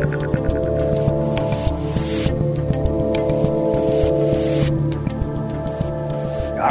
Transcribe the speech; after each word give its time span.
All 0.00 0.06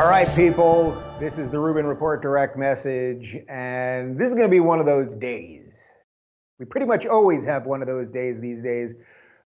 right, 0.08 0.28
people, 0.36 1.00
this 1.20 1.38
is 1.38 1.52
the 1.52 1.60
Rubin 1.60 1.86
Report 1.86 2.24
direct 2.24 2.58
message, 2.58 3.38
and 3.48 4.18
this 4.18 4.30
is 4.30 4.34
going 4.34 4.48
to 4.48 4.52
be 4.52 4.60
one 4.60 4.80
of 4.80 4.88
those 4.88 5.14
days. 5.14 5.92
We 6.58 6.66
pretty 6.66 6.88
much 6.88 7.06
always 7.06 7.46
have 7.46 7.68
one 7.68 7.84
of 7.84 7.88
those 7.88 8.12
days 8.12 8.40
these 8.42 8.62
days, 8.62 8.96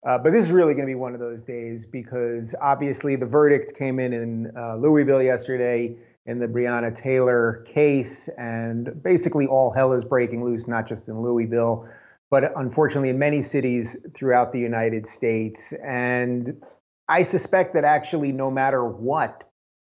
uh, 0.06 0.16
but 0.16 0.30
this 0.30 0.44
is 0.44 0.52
really 0.52 0.74
going 0.74 0.86
to 0.86 0.90
be 0.92 0.94
one 0.94 1.14
of 1.14 1.20
those 1.20 1.42
days 1.42 1.84
because 1.84 2.54
obviously 2.60 3.16
the 3.16 3.26
verdict 3.26 3.76
came 3.76 3.98
in 3.98 4.12
in 4.12 4.52
uh, 4.56 4.76
Louisville 4.76 5.24
yesterday 5.24 5.96
in 6.26 6.38
the 6.38 6.46
Breonna 6.46 6.96
Taylor 6.96 7.66
case, 7.74 8.28
and 8.38 9.02
basically 9.02 9.48
all 9.48 9.72
hell 9.72 9.92
is 9.92 10.04
breaking 10.04 10.44
loose, 10.44 10.68
not 10.68 10.86
just 10.86 11.08
in 11.08 11.20
Louisville, 11.20 11.88
but 12.32 12.50
unfortunately 12.56 13.10
in 13.10 13.18
many 13.18 13.42
cities 13.42 13.94
throughout 14.14 14.52
the 14.52 14.58
United 14.58 15.06
States. 15.06 15.74
And 15.84 16.62
I 17.06 17.24
suspect 17.24 17.74
that 17.74 17.84
actually, 17.84 18.32
no 18.32 18.50
matter 18.50 18.82
what 18.82 19.44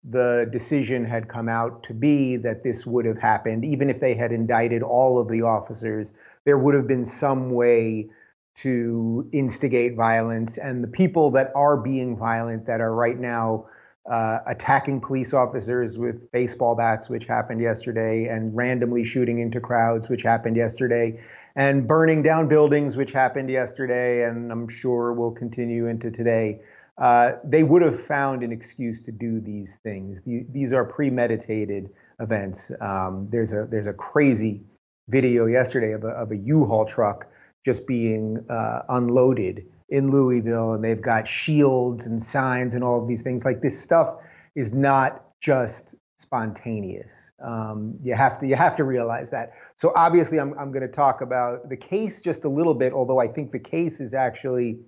the 0.03 0.49
decision 0.51 1.05
had 1.05 1.29
come 1.29 1.47
out 1.47 1.83
to 1.83 1.93
be 1.93 2.37
that 2.39 2.65
this 2.65 2.87
would 2.87 3.05
have 3.05 3.19
happened, 3.19 3.67
even 3.67 3.91
if 3.91 4.01
they 4.01 4.15
had 4.15 4.33
indicted 4.33 4.83
all 4.83 5.21
of 5.21 5.29
the 5.29 5.43
officers, 5.43 6.15
there 6.47 6.57
would 6.57 6.75
have 6.75 6.89
been 6.89 7.05
some 7.05 7.51
way 7.51 8.09
to 8.55 9.29
instigate 9.33 9.95
violence. 9.95 10.57
And 10.57 10.83
the 10.83 10.89
people 10.89 11.33
that 11.33 11.53
are 11.55 11.77
being 11.77 12.17
violent, 12.17 12.65
that 12.65 12.81
are 12.81 12.95
right 12.95 13.19
now 13.19 13.67
uh, 14.11 14.39
attacking 14.47 15.01
police 15.01 15.33
officers 15.33 15.99
with 15.99 16.33
baseball 16.33 16.75
bats, 16.75 17.09
which 17.09 17.27
happened 17.27 17.61
yesterday, 17.61 18.27
and 18.27 18.57
randomly 18.57 19.05
shooting 19.05 19.39
into 19.39 19.61
crowds, 19.61 20.09
which 20.09 20.23
happened 20.23 20.57
yesterday, 20.57 21.21
and 21.57 21.87
burning 21.87 22.23
down 22.23 22.49
buildings, 22.49 22.97
which 22.97 23.13
happened 23.13 23.51
yesterday, 23.51 24.25
and 24.25 24.51
I'm 24.51 24.69
sure 24.69 25.13
will 25.13 25.33
continue 25.33 25.87
into 25.87 26.11
today. 26.11 26.61
Uh, 26.99 27.33
they 27.45 27.63
would 27.63 27.83
have 27.83 27.99
found 27.99 28.43
an 28.43 28.53
excuse 28.53 29.03
to 29.03 29.13
do 29.13 29.41
these 29.41 29.77
things. 29.83 30.21
The, 30.23 30.47
these 30.51 30.73
are 30.73 30.85
premeditated 30.85 31.91
events. 32.21 32.71
Um, 32.81 33.29
there's 33.31 33.53
a 33.53 33.67
there's 33.67 33.87
a 33.87 33.95
crazy 33.95 34.63
video 35.09 35.47
yesterday 35.47 35.93
of 35.93 36.05
a, 36.05 36.09
of 36.09 36.31
a 36.31 36.37
U-Haul 36.37 36.85
truck 36.85 37.27
just 37.65 37.87
being 37.87 38.45
uh, 38.49 38.83
unloaded 38.89 39.67
in 39.89 40.11
Louisville, 40.11 40.75
and 40.75 40.85
they've 40.85 41.01
got 41.01 41.27
shields 41.27 42.07
and 42.07 42.23
signs 42.23 42.75
and 42.75 42.83
all 42.85 43.01
of 43.01 43.09
these 43.09 43.23
things. 43.23 43.45
Like 43.45 43.61
this 43.61 43.81
stuff 43.81 44.17
is 44.55 44.73
not 44.73 45.25
just 45.41 45.95
spontaneous. 46.23 47.31
Um, 47.45 47.99
you 48.03 48.15
have 48.15 48.41
to 48.41 48.47
you 48.47 48.57
have 48.57 48.77
to 48.77 48.85
realize 48.85 49.31
that. 49.31 49.53
So 49.77 49.93
obviously, 49.97 50.41
I'm 50.41 50.59
I'm 50.59 50.73
going 50.73 50.83
to 50.83 50.89
talk 50.89 51.21
about 51.21 51.69
the 51.69 51.77
case 51.77 52.23
just 52.23 52.45
a 52.45 52.49
little 52.49 52.75
bit, 52.75 52.93
although 52.93 53.21
I 53.21 53.29
think 53.29 53.53
the 53.53 53.59
case 53.59 54.01
is 54.01 54.15
actually 54.15 54.81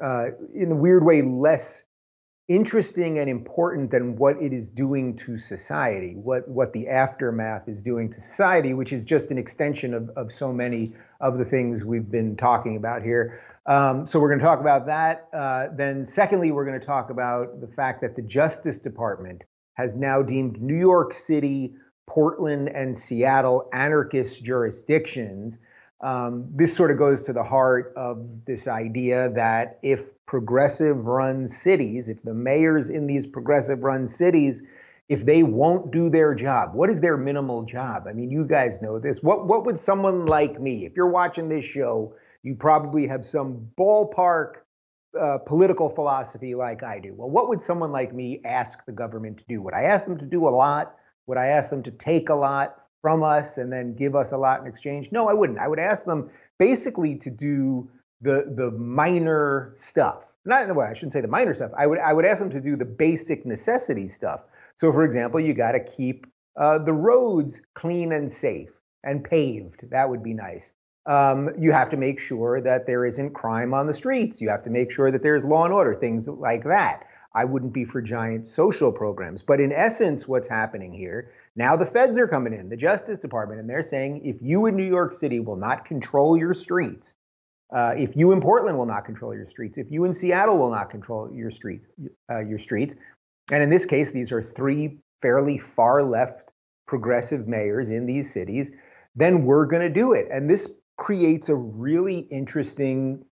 uh, 0.00 0.30
in 0.54 0.72
a 0.72 0.76
weird 0.76 1.04
way, 1.04 1.22
less 1.22 1.84
interesting 2.48 3.20
and 3.20 3.30
important 3.30 3.92
than 3.92 4.16
what 4.16 4.40
it 4.42 4.52
is 4.52 4.72
doing 4.72 5.14
to 5.14 5.36
society, 5.36 6.14
what, 6.16 6.48
what 6.48 6.72
the 6.72 6.88
aftermath 6.88 7.68
is 7.68 7.80
doing 7.80 8.10
to 8.10 8.20
society, 8.20 8.74
which 8.74 8.92
is 8.92 9.04
just 9.04 9.30
an 9.30 9.38
extension 9.38 9.94
of, 9.94 10.10
of 10.16 10.32
so 10.32 10.52
many 10.52 10.92
of 11.20 11.38
the 11.38 11.44
things 11.44 11.84
we've 11.84 12.10
been 12.10 12.36
talking 12.36 12.76
about 12.76 13.02
here. 13.02 13.40
Um, 13.66 14.04
so 14.04 14.18
we're 14.18 14.30
going 14.30 14.40
to 14.40 14.44
talk 14.44 14.58
about 14.58 14.86
that. 14.86 15.28
Uh, 15.32 15.68
then, 15.76 16.04
secondly, 16.04 16.50
we're 16.50 16.64
going 16.64 16.80
to 16.80 16.84
talk 16.84 17.10
about 17.10 17.60
the 17.60 17.68
fact 17.68 18.00
that 18.00 18.16
the 18.16 18.22
Justice 18.22 18.80
Department 18.80 19.44
has 19.74 19.94
now 19.94 20.22
deemed 20.22 20.60
New 20.60 20.78
York 20.78 21.12
City, 21.12 21.74
Portland, 22.06 22.68
and 22.68 22.96
Seattle 22.96 23.68
anarchist 23.72 24.42
jurisdictions. 24.44 25.58
Um, 26.00 26.48
this 26.54 26.74
sort 26.74 26.90
of 26.90 26.98
goes 26.98 27.26
to 27.26 27.32
the 27.32 27.44
heart 27.44 27.92
of 27.96 28.44
this 28.46 28.66
idea 28.66 29.30
that 29.30 29.78
if 29.82 30.06
progressive 30.26 31.06
run 31.06 31.46
cities, 31.48 32.08
if 32.08 32.22
the 32.22 32.34
mayors 32.34 32.88
in 32.88 33.06
these 33.06 33.26
progressive 33.26 33.82
run 33.82 34.06
cities, 34.06 34.62
if 35.08 35.26
they 35.26 35.42
won't 35.42 35.90
do 35.90 36.08
their 36.08 36.34
job, 36.34 36.72
what 36.72 36.88
is 36.88 37.00
their 37.00 37.16
minimal 37.16 37.64
job? 37.64 38.04
I 38.08 38.12
mean, 38.12 38.30
you 38.30 38.46
guys 38.46 38.80
know 38.80 38.98
this. 38.98 39.22
What 39.22 39.46
what 39.46 39.66
would 39.66 39.78
someone 39.78 40.26
like 40.26 40.60
me, 40.60 40.86
if 40.86 40.94
you're 40.96 41.10
watching 41.10 41.48
this 41.48 41.64
show, 41.64 42.14
you 42.42 42.54
probably 42.54 43.06
have 43.08 43.24
some 43.24 43.70
ballpark 43.78 44.62
political 45.46 45.88
philosophy 45.88 46.54
like 46.54 46.82
I 46.82 47.00
do. 47.00 47.14
Well, 47.14 47.30
what 47.30 47.48
would 47.48 47.60
someone 47.60 47.92
like 47.92 48.14
me 48.14 48.40
ask 48.44 48.84
the 48.84 48.92
government 48.92 49.38
to 49.38 49.44
do? 49.48 49.62
Would 49.62 49.74
I 49.74 49.82
ask 49.82 50.06
them 50.06 50.18
to 50.18 50.26
do 50.26 50.46
a 50.46 50.50
lot? 50.50 50.94
Would 51.26 51.38
I 51.38 51.46
ask 51.46 51.70
them 51.70 51.82
to 51.84 51.90
take 51.90 52.28
a 52.28 52.34
lot? 52.34 52.76
from 53.02 53.22
us 53.22 53.58
and 53.58 53.72
then 53.72 53.94
give 53.94 54.14
us 54.14 54.32
a 54.32 54.36
lot 54.36 54.60
in 54.60 54.66
exchange? 54.66 55.10
No, 55.12 55.28
I 55.28 55.32
wouldn't. 55.32 55.58
I 55.58 55.68
would 55.68 55.78
ask 55.78 56.04
them 56.04 56.30
basically 56.58 57.16
to 57.16 57.30
do 57.30 57.90
the 58.20 58.52
the 58.54 58.70
minor 58.72 59.72
stuff. 59.76 60.36
Not 60.44 60.64
in 60.64 60.70
a 60.70 60.74
way, 60.74 60.86
I 60.86 60.94
shouldn't 60.94 61.12
say 61.12 61.20
the 61.20 61.28
minor 61.28 61.54
stuff. 61.54 61.72
I 61.76 61.86
would 61.86 61.98
I 61.98 62.12
would 62.12 62.24
ask 62.24 62.38
them 62.38 62.50
to 62.50 62.60
do 62.60 62.76
the 62.76 62.84
basic 62.84 63.46
necessity 63.46 64.08
stuff. 64.08 64.44
So, 64.76 64.92
for 64.92 65.04
example, 65.04 65.40
you 65.40 65.54
got 65.54 65.72
to 65.72 65.80
keep 65.80 66.26
uh, 66.56 66.78
the 66.78 66.92
roads 66.92 67.62
clean 67.74 68.12
and 68.12 68.30
safe 68.30 68.80
and 69.04 69.24
paved. 69.24 69.90
That 69.90 70.08
would 70.08 70.22
be 70.22 70.34
nice. 70.34 70.74
Um, 71.06 71.50
you 71.58 71.72
have 71.72 71.88
to 71.90 71.96
make 71.96 72.20
sure 72.20 72.60
that 72.60 72.86
there 72.86 73.04
isn't 73.04 73.32
crime 73.32 73.72
on 73.72 73.86
the 73.86 73.94
streets. 73.94 74.40
You 74.40 74.48
have 74.50 74.62
to 74.64 74.70
make 74.70 74.90
sure 74.90 75.10
that 75.10 75.22
there's 75.22 75.44
law 75.44 75.64
and 75.64 75.72
order, 75.72 75.94
things 75.94 76.28
like 76.28 76.64
that. 76.64 77.06
I 77.34 77.44
wouldn't 77.44 77.72
be 77.72 77.84
for 77.84 78.02
giant 78.02 78.46
social 78.46 78.92
programs. 78.92 79.42
But 79.42 79.60
in 79.60 79.72
essence, 79.72 80.26
what's 80.26 80.48
happening 80.48 80.92
here 80.92 81.30
now, 81.56 81.76
the 81.76 81.86
feds 81.86 82.16
are 82.18 82.28
coming 82.28 82.52
in, 82.52 82.68
the 82.68 82.76
Justice 82.76 83.18
Department, 83.18 83.60
and 83.60 83.68
they're 83.68 83.82
saying 83.82 84.24
if 84.24 84.36
you 84.40 84.66
in 84.66 84.76
New 84.76 84.86
York 84.86 85.12
City 85.12 85.40
will 85.40 85.56
not 85.56 85.84
control 85.84 86.36
your 86.36 86.54
streets, 86.54 87.14
uh, 87.72 87.94
if 87.96 88.16
you 88.16 88.32
in 88.32 88.40
Portland 88.40 88.78
will 88.78 88.86
not 88.86 89.04
control 89.04 89.34
your 89.34 89.44
streets, 89.44 89.76
if 89.76 89.90
you 89.90 90.04
in 90.04 90.14
Seattle 90.14 90.58
will 90.58 90.70
not 90.70 90.90
control 90.90 91.30
your 91.32 91.50
streets, 91.50 91.86
uh, 92.30 92.38
your 92.38 92.58
streets, 92.58 92.96
and 93.50 93.62
in 93.62 93.70
this 93.70 93.84
case, 93.84 94.10
these 94.10 94.32
are 94.32 94.42
three 94.42 94.98
fairly 95.22 95.58
far 95.58 96.02
left 96.02 96.52
progressive 96.86 97.46
mayors 97.46 97.90
in 97.90 98.06
these 98.06 98.32
cities, 98.32 98.70
then 99.14 99.44
we're 99.44 99.66
going 99.66 99.82
to 99.82 99.92
do 99.92 100.12
it. 100.12 100.28
And 100.30 100.48
this 100.48 100.70
creates 101.00 101.48
a 101.48 101.54
really 101.56 102.18
interesting 102.30 103.24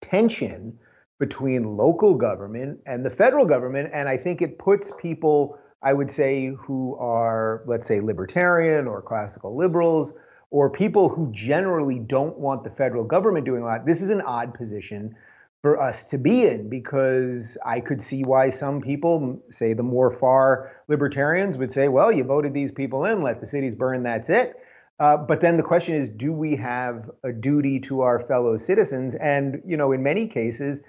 tension 0.00 0.78
between 1.18 1.64
local 1.64 2.14
government 2.14 2.78
and 2.86 3.04
the 3.04 3.10
federal 3.10 3.44
government. 3.44 3.90
And 3.92 4.08
I 4.08 4.16
think 4.16 4.40
it 4.40 4.58
puts 4.58 4.92
people, 5.02 5.58
I 5.82 5.92
would 5.92 6.10
say, 6.10 6.46
who 6.46 6.96
are, 6.96 7.64
let's 7.66 7.86
say, 7.86 8.00
libertarian 8.00 8.86
or 8.86 9.02
classical 9.02 9.56
liberals, 9.56 10.14
or 10.50 10.70
people 10.70 11.08
who 11.08 11.32
generally 11.32 11.98
don't 11.98 12.38
want 12.38 12.62
the 12.62 12.70
federal 12.70 13.04
government 13.04 13.44
doing 13.44 13.62
a 13.62 13.66
lot. 13.66 13.84
This 13.84 14.00
is 14.00 14.10
an 14.10 14.20
odd 14.20 14.54
position 14.54 15.16
for 15.62 15.82
us 15.82 16.04
to 16.04 16.18
be 16.18 16.46
in 16.46 16.68
because 16.70 17.58
I 17.66 17.80
could 17.80 18.00
see 18.00 18.22
why 18.22 18.50
some 18.50 18.80
people, 18.80 19.42
say 19.50 19.72
the 19.72 19.82
more 19.82 20.12
far 20.12 20.70
libertarians, 20.86 21.58
would 21.58 21.72
say, 21.72 21.88
well, 21.88 22.12
you 22.12 22.22
voted 22.22 22.54
these 22.54 22.70
people 22.70 23.04
in, 23.06 23.22
let 23.22 23.40
the 23.40 23.46
cities 23.46 23.74
burn, 23.74 24.04
that's 24.04 24.30
it. 24.30 24.54
Uh, 24.98 25.16
but 25.16 25.40
then 25.40 25.56
the 25.56 25.62
question 25.62 25.94
is, 25.94 26.08
do 26.08 26.32
we 26.32 26.56
have 26.56 27.10
a 27.22 27.32
duty 27.32 27.80
to 27.80 28.00
our 28.00 28.18
fellow 28.18 28.56
citizens? 28.56 29.14
And 29.14 29.62
you 29.66 29.76
know, 29.76 29.92
in 29.92 30.02
many 30.02 30.26
cases, 30.26 30.82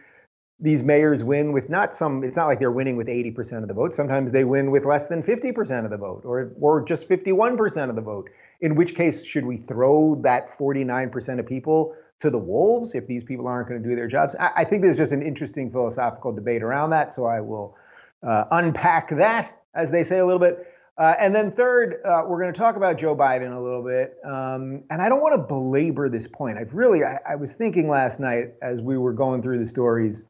these 0.59 0.81
mayors 0.81 1.23
win 1.23 1.51
with 1.51 1.69
not 1.69 1.93
some 1.93 2.23
it's 2.23 2.35
not 2.35 2.47
like 2.47 2.59
they're 2.59 2.71
winning 2.71 2.95
with 2.95 3.07
80% 3.07 3.61
of 3.61 3.67
the 3.67 3.73
vote. 3.73 3.93
Sometimes 3.93 4.31
they 4.31 4.43
win 4.43 4.71
with 4.71 4.85
less 4.85 5.07
than 5.07 5.21
50% 5.21 5.85
of 5.85 5.91
the 5.91 5.97
vote 5.97 6.23
or 6.25 6.53
or 6.59 6.83
just 6.83 7.07
51% 7.07 7.89
of 7.89 7.95
the 7.95 8.01
vote. 8.01 8.29
In 8.59 8.75
which 8.75 8.95
case 8.95 9.23
should 9.23 9.45
we 9.45 9.57
throw 9.57 10.15
that 10.23 10.49
49% 10.49 11.39
of 11.39 11.45
people 11.45 11.95
to 12.21 12.31
the 12.31 12.39
wolves 12.39 12.95
if 12.95 13.05
these 13.05 13.23
people 13.23 13.47
aren't 13.47 13.69
going 13.69 13.83
to 13.83 13.87
do 13.87 13.95
their 13.95 14.07
jobs? 14.07 14.35
I, 14.39 14.51
I, 14.55 14.63
think 14.63 14.81
there's 14.81 14.97
just 14.97 15.11
an 15.11 15.21
interesting 15.21 15.69
philosophical 15.69 16.33
debate 16.33 16.63
around 16.63 16.89
that. 16.89 17.13
So 17.13 17.25
i 17.25 17.39
will 17.41 17.77
uh, 18.23 18.45
unpack 18.49 19.09
that 19.09 19.61
as 19.75 19.91
they 19.91 20.03
say 20.03 20.17
a 20.17 20.25
little 20.25 20.39
bit 20.39 20.65
uh, 20.97 21.15
and 21.19 21.35
then 21.35 21.51
third, 21.51 22.01
uh, 22.05 22.23
we're 22.27 22.41
going 22.41 22.53
to 22.53 22.57
talk 22.57 22.75
about 22.75 22.97
Joe 22.97 23.15
Biden 23.15 23.55
a 23.55 23.59
little 23.59 23.83
bit. 23.83 24.17
Um, 24.25 24.83
and 24.89 25.01
I 25.01 25.09
don't 25.09 25.21
want 25.21 25.33
to 25.35 25.47
belabor 25.47 26.09
this 26.09 26.27
point. 26.27 26.57
I've 26.57 26.73
really, 26.73 27.03
I, 27.03 27.19
I 27.29 27.35
was 27.35 27.53
thinking 27.53 27.87
last 27.87 28.19
night 28.19 28.53
as 28.61 28.81
we 28.81 28.97
were 28.97 29.13
going 29.13 29.41
through 29.41 29.59
the 29.59 29.67
stories 29.67 30.23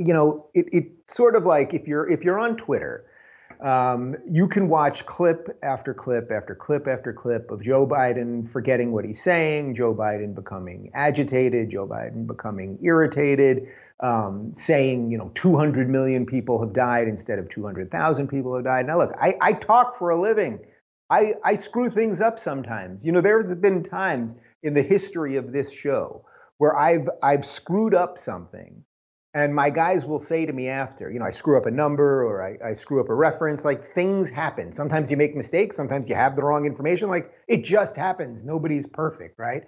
you 0.00 0.14
know, 0.14 0.46
it, 0.54 0.66
it 0.72 0.84
sort 1.06 1.36
of 1.36 1.44
like 1.44 1.74
if 1.74 1.86
you're 1.86 2.08
if 2.08 2.24
you're 2.24 2.38
on 2.38 2.56
Twitter, 2.56 3.04
um, 3.62 4.16
you 4.28 4.48
can 4.48 4.66
watch 4.66 5.04
clip 5.04 5.58
after 5.62 5.92
clip 5.92 6.32
after 6.32 6.54
clip 6.54 6.88
after 6.88 7.12
clip 7.12 7.50
of 7.50 7.62
Joe 7.62 7.86
Biden 7.86 8.50
forgetting 8.50 8.92
what 8.92 9.04
he's 9.04 9.22
saying, 9.22 9.74
Joe 9.74 9.94
Biden 9.94 10.34
becoming 10.34 10.90
agitated, 10.94 11.70
Joe 11.70 11.86
Biden 11.86 12.26
becoming 12.26 12.78
irritated, 12.82 13.68
um, 14.02 14.54
saying, 14.54 15.10
you 15.10 15.18
know, 15.18 15.30
200 15.34 15.88
million 15.88 16.26
people 16.26 16.60
have 16.60 16.72
died 16.72 17.08
instead 17.08 17.38
of 17.38 17.48
200,000 17.48 18.28
people 18.28 18.54
have 18.54 18.64
died. 18.64 18.86
Now, 18.86 18.98
look, 18.98 19.12
I, 19.20 19.34
I 19.40 19.52
talk 19.52 19.96
for 19.96 20.10
a 20.10 20.20
living. 20.20 20.60
I, 21.10 21.34
I 21.44 21.56
screw 21.56 21.90
things 21.90 22.20
up 22.20 22.38
sometimes. 22.38 23.04
You 23.04 23.12
know, 23.12 23.20
there's 23.20 23.54
been 23.54 23.82
times 23.82 24.36
in 24.62 24.74
the 24.74 24.82
history 24.82 25.36
of 25.36 25.52
this 25.52 25.72
show 25.72 26.24
where 26.58 26.76
I've 26.76 27.08
I've 27.22 27.44
screwed 27.44 27.94
up 27.94 28.18
something 28.18 28.84
and 29.32 29.54
my 29.54 29.70
guys 29.70 30.04
will 30.04 30.18
say 30.18 30.44
to 30.44 30.52
me 30.52 30.68
after, 30.68 31.10
you 31.10 31.20
know, 31.20 31.24
I 31.24 31.30
screw 31.30 31.56
up 31.56 31.66
a 31.66 31.70
number 31.70 32.24
or 32.24 32.42
I, 32.42 32.58
I, 32.70 32.72
screw 32.72 33.00
up 33.00 33.08
a 33.08 33.14
reference. 33.14 33.64
Like 33.64 33.94
things 33.94 34.28
happen. 34.28 34.72
Sometimes 34.72 35.10
you 35.10 35.16
make 35.16 35.36
mistakes. 35.36 35.76
Sometimes 35.76 36.08
you 36.08 36.16
have 36.16 36.34
the 36.34 36.42
wrong 36.42 36.66
information. 36.66 37.08
Like 37.08 37.32
it 37.46 37.64
just 37.64 37.96
happens. 37.96 38.44
Nobody's 38.44 38.88
perfect, 38.88 39.38
right? 39.38 39.64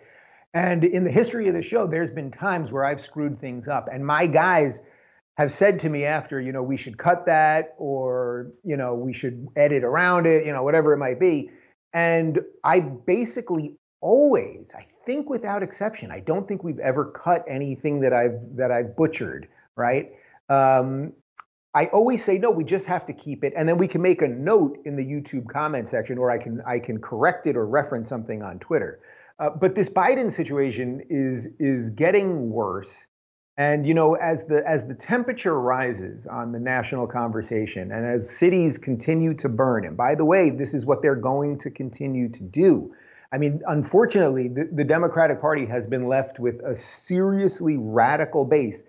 And 0.55 0.85
in 0.85 1.05
the 1.05 1.11
history 1.11 1.49
of 1.49 1.55
the 1.55 1.63
show, 1.63 1.87
there's 1.87 2.11
been 2.11 2.31
times 2.31 2.71
where 2.71 2.85
I've 2.85 3.01
screwed 3.01 3.39
things 3.39 3.69
up. 3.69 3.89
And 3.91 4.07
my 4.07 4.27
guys 4.27 4.83
have 5.39 5.51
said 5.51 5.79
to 5.81 5.89
me 5.89 6.05
after, 6.05 6.41
you 6.41 6.53
know, 6.53 6.63
we 6.63 6.77
should 6.77 6.99
cut 6.99 7.27
that 7.27 7.75
or, 7.79 8.53
you 8.63 8.77
know, 8.77 8.95
we 8.95 9.15
should 9.15 9.49
edit 9.57 9.83
around 9.83 10.27
it, 10.27 10.45
you 10.47 10.53
know, 10.53 10.63
whatever 10.63 10.93
it 10.93 10.99
might 10.99 11.19
be. 11.19 11.51
And 11.95 12.41
I 12.65 12.81
basically 12.81 13.77
always, 14.01 14.75
I 14.77 14.87
think 15.07 15.31
without 15.31 15.63
exception, 15.63 16.11
I 16.11 16.21
don't 16.21 16.47
think 16.47 16.63
we've 16.63 16.79
ever 16.79 17.07
cut 17.07 17.45
anything 17.49 18.01
that 18.01 18.13
I've 18.13 18.57
that 18.57 18.71
I've 18.71 18.95
butchered, 18.97 19.49
right? 19.77 20.13
Um, 20.49 21.15
I 21.75 21.87
always 21.87 22.23
say 22.23 22.37
no, 22.37 22.51
we 22.51 22.65
just 22.65 22.87
have 22.87 23.07
to 23.07 23.15
keep 23.15 23.45
it, 23.45 23.55
and 23.57 23.67
then 23.67 23.79
we 23.79 23.89
can 23.89 24.03
make 24.03 24.21
a 24.21 24.29
note 24.29 24.79
in 24.85 24.97
the 24.97 25.05
YouTube 25.05 25.49
comment 25.49 25.89
section, 25.89 26.19
or 26.19 26.31
I 26.31 26.39
can 26.39 26.63
I 26.67 26.79
can 26.79 27.01
correct 27.01 27.47
it 27.47 27.57
or 27.57 27.67
reference 27.67 28.09
something 28.09 28.43
on 28.43 28.59
Twitter. 28.59 29.01
Uh, 29.43 29.51
but 29.51 29.75
this 29.75 29.91
Biden 29.91 30.31
situation 30.31 31.03
is 31.11 31.49
is 31.59 31.91
getting 31.91 32.51
worse, 32.51 33.09
and 33.57 33.85
you 33.85 33.93
know 33.93 34.15
as 34.15 34.45
the 34.45 34.63
as 34.65 34.87
the 34.87 34.95
temperature 34.95 35.61
rises 35.61 36.29
on 36.29 36.53
the 36.53 36.61
national 36.61 37.09
conversation, 37.09 37.91
and 37.91 38.07
as 38.07 38.31
cities 38.31 38.79
continue 38.79 39.35
to 39.35 39.49
burn, 39.49 39.85
and 39.85 39.97
by 39.97 40.15
the 40.15 40.25
way, 40.25 40.51
this 40.51 40.75
is 40.75 40.87
what 40.87 41.03
they're 41.03 41.17
going 41.17 41.59
to 41.59 41.73
continue 41.73 42.29
to 42.29 42.43
do. 42.45 42.95
I 43.33 43.39
mean, 43.39 43.63
unfortunately, 43.67 44.47
the, 44.47 44.69
the 44.71 44.85
Democratic 44.85 45.41
Party 45.41 45.67
has 45.67 45.89
been 45.89 46.07
left 46.07 46.39
with 46.39 46.61
a 46.65 46.77
seriously 46.77 47.77
radical 47.79 48.45
base 48.45 48.85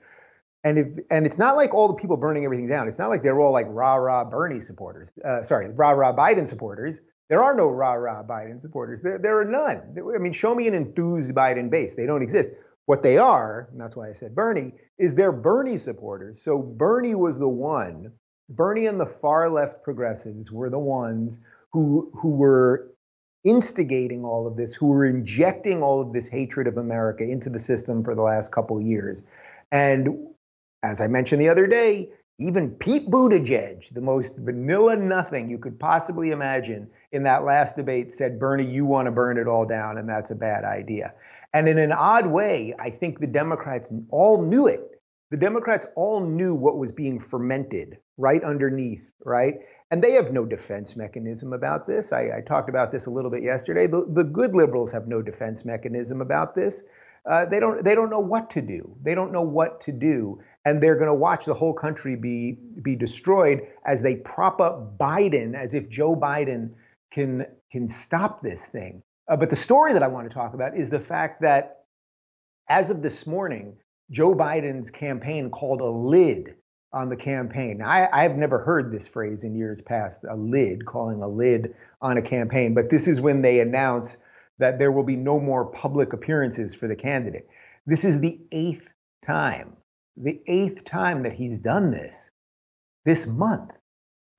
and 0.64 0.78
if 0.78 0.98
and 1.10 1.26
it's 1.26 1.40
not 1.40 1.56
like 1.56 1.74
all 1.74 1.88
the 1.88 1.96
people 1.96 2.18
burning 2.18 2.46
everything 2.46 2.68
down. 2.68 2.88
It's 2.88 3.00
not 3.00 3.10
like 3.10 3.24
they're 3.24 3.40
all 3.40 3.52
like 3.52 3.66
rah 3.70 3.96
rah 3.96 4.24
Bernie 4.24 4.60
supporters. 4.60 5.12
Uh, 5.24 5.42
sorry, 5.42 5.70
rah 5.70 5.92
rah 5.92 6.16
Biden 6.16 6.48
supporters. 6.48 7.02
There 7.30 7.42
are 7.42 7.56
no 7.56 7.70
rah 7.70 7.94
rah 7.94 8.24
Biden 8.24 8.60
supporters. 8.60 9.02
There 9.02 9.18
there 9.18 9.40
are 9.40 9.46
none. 9.46 9.96
I 10.16 10.20
mean, 10.20 10.34
show 10.34 10.54
me 10.54 10.68
an 10.68 10.74
enthused 10.74 11.32
Biden 11.32 11.70
base. 11.70 11.96
They 11.96 12.06
don't 12.06 12.22
exist. 12.22 12.52
What 12.86 13.02
they 13.02 13.18
are, 13.18 13.70
and 13.72 13.80
that's 13.80 13.96
why 13.96 14.10
I 14.10 14.14
said 14.14 14.36
Bernie, 14.36 14.74
is 14.98 15.16
they're 15.16 15.32
Bernie 15.32 15.78
supporters. 15.78 16.42
So 16.42 16.60
Bernie 16.60 17.16
was 17.16 17.40
the 17.40 17.48
one. 17.48 18.12
Bernie 18.50 18.88
and 18.88 19.00
the 19.00 19.06
far 19.06 19.50
left 19.50 19.84
progressives 19.84 20.52
were 20.52 20.70
the 20.70 20.80
ones 20.80 21.40
who 21.72 22.12
who 22.14 22.32
were 22.32 22.92
instigating 23.44 24.24
all 24.24 24.48
of 24.48 24.58
this, 24.58 24.76
who 24.76 24.88
were 24.88 25.06
injecting 25.06 25.82
all 25.82 26.02
of 26.02 26.14
this 26.14 26.28
hatred 26.28 26.68
of 26.68 26.78
America 26.78 27.24
into 27.24 27.50
the 27.50 27.60
system 27.60 28.04
for 28.04 28.16
the 28.16 28.22
last 28.22 28.52
couple 28.52 28.82
years. 28.82 29.24
And 29.72 30.28
as 30.84 31.02
I 31.02 31.08
mentioned 31.08 31.42
the 31.42 31.50
other 31.50 31.68
day, 31.68 32.10
even 32.40 32.72
Pete 32.72 33.10
Buttigieg, 33.10 33.94
the 33.94 34.02
most 34.02 34.38
vanilla 34.38 34.96
nothing 34.96 35.50
you 35.50 35.58
could 35.58 35.80
possibly 35.80 36.32
imagine 36.32 36.90
in 37.12 37.24
that 37.24 37.44
last 37.44 37.76
debate, 37.76 38.12
said, 38.12 38.40
Bernie, 38.40 38.66
you 38.66 38.86
want 38.86 39.06
to 39.06 39.12
burn 39.12 39.38
it 39.38 39.48
all 39.48 39.66
down, 39.66 39.98
and 39.98 40.10
that's 40.10 40.32
a 40.32 40.36
bad 40.36 40.64
idea. 40.64 41.14
And 41.54 41.68
in 41.68 41.78
an 41.78 41.92
odd 41.92 42.26
way, 42.26 42.74
I 42.80 42.90
think 42.90 43.20
the 43.20 43.28
Democrats 43.28 43.94
all 44.10 44.42
knew 44.42 44.68
it. 44.68 45.00
The 45.30 45.38
Democrats 45.38 45.86
all 45.96 46.22
knew 46.26 46.56
what 46.56 46.78
was 46.78 46.92
being 46.92 47.20
fermented 47.20 47.98
right 48.18 48.44
underneath, 48.44 49.10
right? 49.26 49.56
And 49.92 50.04
they 50.04 50.14
have 50.14 50.32
no 50.32 50.46
defense 50.46 50.96
mechanism 50.96 51.54
about 51.54 51.88
this. 51.88 52.12
I, 52.12 52.38
I 52.38 52.42
talked 52.42 52.70
about 52.70 52.92
this 52.92 53.06
a 53.06 53.12
little 53.12 53.32
bit 53.32 53.44
yesterday. 53.44 53.88
The, 53.88 54.06
the 54.08 54.24
good 54.24 54.56
liberals 54.56 54.92
have 54.92 55.08
no 55.08 55.22
defense 55.22 55.66
mechanism 55.66 56.22
about 56.22 56.56
this. 56.56 56.84
Uh, 57.26 57.46
they 57.46 57.60
don't. 57.60 57.86
They 57.86 57.96
don't 57.96 58.10
know 58.10 58.20
what 58.20 58.50
to 58.50 58.62
do. 58.62 58.98
They 59.02 59.16
don't 59.16 59.32
know 59.32 59.42
what 59.42 59.80
to 59.82 59.94
do 59.94 60.42
and 60.66 60.82
they're 60.82 60.96
going 60.96 61.08
to 61.08 61.14
watch 61.14 61.46
the 61.46 61.54
whole 61.54 61.74
country 61.74 62.16
be 62.16 62.58
be 62.82 62.96
destroyed 62.96 63.68
as 63.86 64.02
they 64.02 64.16
prop 64.16 64.62
up 64.62 64.98
Biden 64.98 65.56
as 65.56 65.74
if 65.74 65.90
Joe 65.90 66.16
Biden 66.16 66.72
can 67.12 67.46
can 67.72 67.88
stop 67.88 68.42
this 68.42 68.66
thing. 68.68 69.02
Uh, 69.28 69.38
but 69.38 69.50
the 69.50 69.56
story 69.56 69.94
that 69.94 70.04
I 70.04 70.08
want 70.08 70.30
to 70.30 70.34
talk 70.34 70.54
about 70.54 70.78
is 70.78 70.90
the 70.90 71.00
fact 71.00 71.42
that 71.42 71.86
as 72.70 72.90
of 72.90 73.02
this 73.02 73.26
morning, 73.26 73.78
Joe 74.12 74.34
Biden's 74.34 74.92
campaign 74.92 75.50
called 75.50 75.82
a 75.82 75.90
lid 75.90 76.56
on 76.92 77.10
the 77.10 77.18
campaign. 77.18 77.82
I, 77.82 78.08
I've 78.12 78.38
never 78.38 78.60
heard 78.60 78.92
this 78.92 79.08
phrase 79.08 79.44
in 79.44 79.56
years 79.56 79.82
past, 79.82 80.22
a 80.30 80.36
lid, 80.36 80.86
calling 80.86 81.24
a 81.24 81.28
lid 81.28 81.74
on 82.02 82.18
a 82.18 82.22
campaign, 82.22 82.74
but 82.74 82.90
this 82.90 83.08
is 83.08 83.20
when 83.20 83.42
they 83.42 83.60
announce 83.60 84.18
that 84.60 84.78
there 84.78 84.92
will 84.92 85.04
be 85.04 85.16
no 85.16 85.40
more 85.40 85.66
public 85.66 86.14
appearances 86.14 86.76
for 86.76 86.88
the 86.88 86.96
candidate. 86.96 87.48
This 87.88 88.06
is 88.06 88.22
the 88.22 88.40
eighth 88.52 88.88
time 89.26 89.76
the 90.18 90.42
eighth 90.48 90.84
time 90.86 91.24
that 91.24 91.34
he's 91.34 91.60
done 91.60 91.92
this 91.92 92.32
this 93.06 93.28
month. 93.28 93.72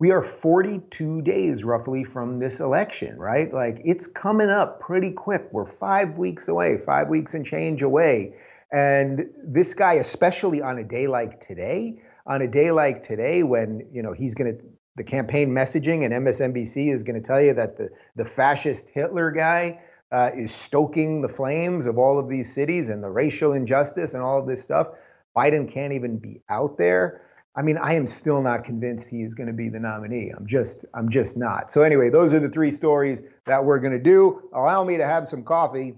We 0.01 0.11
are 0.11 0.23
42 0.23 1.23
days 1.23 1.65
roughly 1.65 2.05
from 2.05 2.39
this 2.39 2.61
election, 2.61 3.17
right? 3.19 3.53
Like 3.53 3.81
it's 3.85 4.07
coming 4.07 4.51
up 4.51 4.81
pretty 4.81 5.13
quick. 5.13 5.49
We're 5.53 5.67
five 5.67 6.19
weeks 6.19 6.49
away, 6.49 6.79
five 6.79 7.09
weeks 7.09 7.35
and 7.35 7.47
change 7.47 7.83
away. 7.83 8.35
And 8.73 9.31
this 9.45 9.75
guy, 9.75 9.95
especially 9.95 10.61
on 10.61 10.79
a 10.79 10.85
day 10.85 11.07
like 11.07 11.41
today, 11.41 12.03
on 12.27 12.43
a 12.43 12.49
day 12.49 12.71
like 12.71 13.03
today 13.03 13.43
when 13.43 13.87
you 13.93 14.03
know 14.03 14.13
he's 14.13 14.35
going 14.35 14.57
to 14.57 14.65
the 14.97 15.05
campaign 15.05 15.51
messaging 15.51 16.05
and 16.05 16.27
MSNBC 16.27 16.93
is 16.93 17.03
going 17.03 17.21
to 17.21 17.27
tell 17.27 17.43
you 17.43 17.53
that 17.55 17.77
the 17.77 17.91
the 18.17 18.25
fascist 18.25 18.91
Hitler 18.91 19.31
guy 19.31 19.81
uh, 20.13 20.31
is 20.35 20.55
stoking 20.55 21.23
the 21.23 21.29
flames 21.29 21.87
of 21.87 21.99
all 21.99 22.19
of 22.19 22.29
these 22.29 22.55
cities 22.55 22.89
and 22.89 23.03
the 23.03 23.11
racial 23.11 23.53
injustice 23.53 24.15
and 24.15 24.23
all 24.23 24.39
of 24.39 24.47
this 24.47 24.63
stuff. 24.63 24.89
Biden 25.37 25.71
can't 25.71 25.93
even 25.93 26.19
be 26.19 26.43
out 26.49 26.79
there. 26.79 27.23
I 27.57 27.63
mean, 27.63 27.79
I 27.79 27.95
am 27.95 28.07
still 28.07 28.43
not 28.43 28.65
convinced 28.65 29.11
he 29.11 29.23
is 29.23 29.35
going 29.35 29.47
to 29.47 29.53
be 29.53 29.69
the 29.69 29.79
nominee. 29.79 30.31
I'm 30.37 30.47
just, 30.47 30.85
I'm 30.93 31.09
just 31.09 31.37
not. 31.37 31.71
So 31.71 31.83
anyway, 31.83 32.11
those 32.11 32.35
are 32.35 32.41
the 32.41 32.49
three 32.49 32.73
stories 32.73 33.23
that 33.47 33.65
we're 33.65 33.79
going 33.79 33.93
to 33.93 34.03
do. 34.03 34.49
Allow 34.53 34.83
me 34.85 34.97
to 34.97 35.07
have 35.07 35.29
some 35.29 35.45
coffee. 35.45 35.95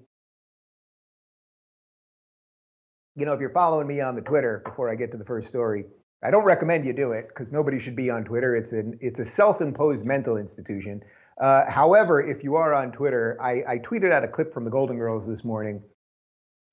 You 3.14 3.24
know, 3.24 3.32
if 3.32 3.40
you're 3.40 3.54
following 3.54 3.86
me 3.86 4.02
on 4.02 4.16
the 4.16 4.20
Twitter 4.20 4.60
before 4.66 4.90
I 4.90 4.96
get 4.96 5.10
to 5.12 5.16
the 5.16 5.24
first 5.24 5.48
story, 5.48 5.86
I 6.22 6.30
don't 6.30 6.44
recommend 6.44 6.84
you 6.84 6.92
do 6.92 7.12
it 7.12 7.28
because 7.28 7.50
nobody 7.50 7.78
should 7.78 7.96
be 7.96 8.10
on 8.10 8.24
Twitter. 8.24 8.54
It's 8.54 8.72
an, 8.72 8.98
it's 9.00 9.20
a 9.20 9.24
self-imposed 9.24 10.04
mental 10.04 10.36
institution. 10.36 11.02
Uh, 11.40 11.70
however, 11.70 12.20
if 12.20 12.44
you 12.44 12.56
are 12.56 12.74
on 12.74 12.92
Twitter, 12.92 13.38
I, 13.40 13.62
I 13.66 13.78
tweeted 13.78 14.12
out 14.12 14.24
a 14.24 14.28
clip 14.28 14.52
from 14.52 14.64
the 14.64 14.70
Golden 14.70 14.98
Girls 14.98 15.26
this 15.26 15.44
morning. 15.44 15.82